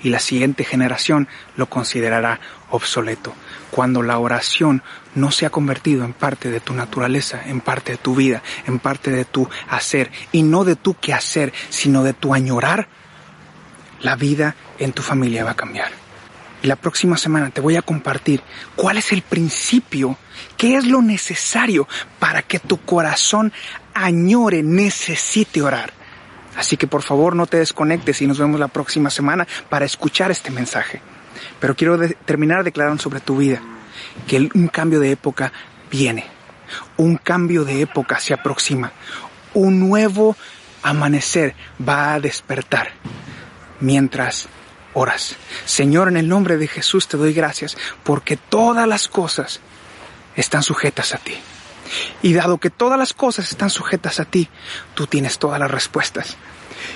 Y 0.02 0.10
la 0.10 0.20
siguiente 0.20 0.64
generación 0.64 1.28
lo 1.56 1.68
considerará 1.68 2.40
obsoleto. 2.70 3.34
Cuando 3.70 4.02
la 4.02 4.18
oración 4.18 4.82
no 5.14 5.30
se 5.30 5.46
ha 5.46 5.50
convertido 5.50 6.04
en 6.04 6.12
parte 6.12 6.50
de 6.50 6.60
tu 6.60 6.74
naturaleza, 6.74 7.42
en 7.46 7.60
parte 7.60 7.92
de 7.92 7.98
tu 7.98 8.14
vida, 8.14 8.42
en 8.66 8.78
parte 8.78 9.10
de 9.10 9.24
tu 9.24 9.48
hacer, 9.68 10.10
y 10.32 10.42
no 10.42 10.64
de 10.64 10.76
tu 10.76 10.94
quehacer, 10.94 11.52
sino 11.68 12.04
de 12.04 12.12
tu 12.12 12.34
añorar, 12.34 12.88
la 14.00 14.16
vida 14.16 14.54
en 14.78 14.92
tu 14.92 15.02
familia 15.02 15.44
va 15.44 15.52
a 15.52 15.56
cambiar. 15.56 15.90
Y 16.62 16.66
la 16.66 16.76
próxima 16.76 17.16
semana 17.16 17.50
te 17.50 17.60
voy 17.60 17.76
a 17.76 17.82
compartir 17.82 18.42
cuál 18.74 18.98
es 18.98 19.12
el 19.12 19.22
principio, 19.22 20.16
qué 20.56 20.76
es 20.76 20.86
lo 20.86 21.02
necesario 21.02 21.86
para 22.18 22.42
que 22.42 22.58
tu 22.58 22.80
corazón 22.80 23.52
añore, 23.94 24.62
necesite 24.62 25.62
orar. 25.62 25.97
Así 26.58 26.76
que 26.76 26.88
por 26.88 27.02
favor 27.02 27.36
no 27.36 27.46
te 27.46 27.58
desconectes 27.58 28.20
y 28.20 28.26
nos 28.26 28.40
vemos 28.40 28.58
la 28.58 28.66
próxima 28.66 29.10
semana 29.10 29.46
para 29.68 29.84
escuchar 29.84 30.32
este 30.32 30.50
mensaje. 30.50 31.00
Pero 31.60 31.76
quiero 31.76 31.96
terminar 32.24 32.64
declarando 32.64 33.00
sobre 33.00 33.20
tu 33.20 33.36
vida 33.36 33.62
que 34.26 34.48
un 34.52 34.66
cambio 34.66 34.98
de 34.98 35.12
época 35.12 35.52
viene. 35.88 36.26
Un 36.96 37.16
cambio 37.16 37.64
de 37.64 37.82
época 37.82 38.18
se 38.18 38.34
aproxima. 38.34 38.90
Un 39.54 39.78
nuevo 39.78 40.36
amanecer 40.82 41.54
va 41.88 42.14
a 42.14 42.20
despertar 42.20 42.90
mientras 43.78 44.48
oras. 44.94 45.36
Señor, 45.64 46.08
en 46.08 46.16
el 46.16 46.28
nombre 46.28 46.56
de 46.56 46.66
Jesús 46.66 47.06
te 47.06 47.16
doy 47.16 47.32
gracias 47.34 47.76
porque 48.02 48.36
todas 48.36 48.88
las 48.88 49.06
cosas 49.06 49.60
están 50.34 50.64
sujetas 50.64 51.14
a 51.14 51.18
ti. 51.18 51.36
Y 52.22 52.32
dado 52.32 52.58
que 52.58 52.70
todas 52.70 52.98
las 52.98 53.12
cosas 53.12 53.50
están 53.50 53.70
sujetas 53.70 54.20
a 54.20 54.24
ti, 54.24 54.48
tú 54.94 55.06
tienes 55.06 55.38
todas 55.38 55.60
las 55.60 55.70
respuestas. 55.70 56.36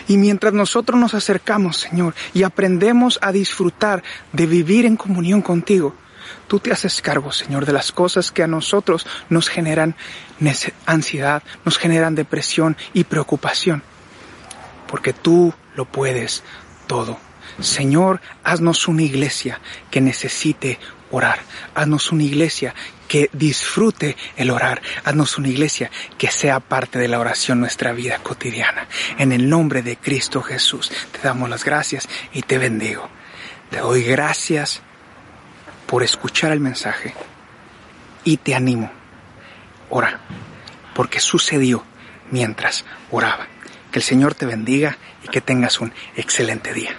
Y 0.08 0.16
mientras 0.16 0.52
nosotros 0.52 0.98
nos 1.00 1.14
acercamos, 1.14 1.78
Señor, 1.78 2.14
y 2.34 2.42
aprendemos 2.42 3.18
a 3.22 3.32
disfrutar 3.32 4.02
de 4.32 4.46
vivir 4.46 4.86
en 4.86 4.96
comunión 4.96 5.42
contigo, 5.42 5.94
tú 6.46 6.60
te 6.60 6.72
haces 6.72 7.02
cargo, 7.02 7.32
Señor, 7.32 7.66
de 7.66 7.72
las 7.72 7.92
cosas 7.92 8.30
que 8.30 8.42
a 8.42 8.46
nosotros 8.46 9.06
nos 9.28 9.48
generan 9.48 9.96
ansiedad, 10.86 11.42
nos 11.64 11.78
generan 11.78 12.14
depresión 12.14 12.76
y 12.92 13.04
preocupación. 13.04 13.82
Porque 14.86 15.12
tú 15.12 15.54
lo 15.74 15.84
puedes 15.84 16.42
todo. 16.86 17.18
Señor, 17.60 18.20
haznos 18.44 18.88
una 18.88 19.02
iglesia 19.02 19.60
que 19.90 20.00
necesite 20.00 20.78
orar. 21.10 21.40
Haznos 21.74 22.10
una 22.10 22.24
iglesia 22.24 22.74
que 23.06 23.30
disfrute 23.32 24.16
el 24.36 24.50
orar. 24.50 24.82
Haznos 25.04 25.38
una 25.38 25.48
iglesia 25.48 25.90
que 26.18 26.30
sea 26.30 26.60
parte 26.60 26.98
de 26.98 27.08
la 27.08 27.20
oración 27.20 27.60
nuestra 27.60 27.92
vida 27.92 28.18
cotidiana. 28.18 28.88
En 29.18 29.32
el 29.32 29.48
nombre 29.48 29.82
de 29.82 29.96
Cristo 29.96 30.42
Jesús 30.42 30.90
te 31.12 31.20
damos 31.20 31.48
las 31.48 31.64
gracias 31.64 32.08
y 32.32 32.42
te 32.42 32.58
bendigo. 32.58 33.08
Te 33.70 33.78
doy 33.78 34.02
gracias 34.02 34.80
por 35.86 36.02
escuchar 36.02 36.52
el 36.52 36.60
mensaje 36.60 37.14
y 38.24 38.38
te 38.38 38.54
animo. 38.54 38.90
Ora, 39.90 40.20
porque 40.94 41.20
sucedió 41.20 41.84
mientras 42.30 42.84
oraba. 43.10 43.46
Que 43.90 43.98
el 43.98 44.02
Señor 44.02 44.34
te 44.34 44.46
bendiga 44.46 44.96
y 45.22 45.28
que 45.28 45.42
tengas 45.42 45.80
un 45.80 45.92
excelente 46.16 46.72
día. 46.72 46.96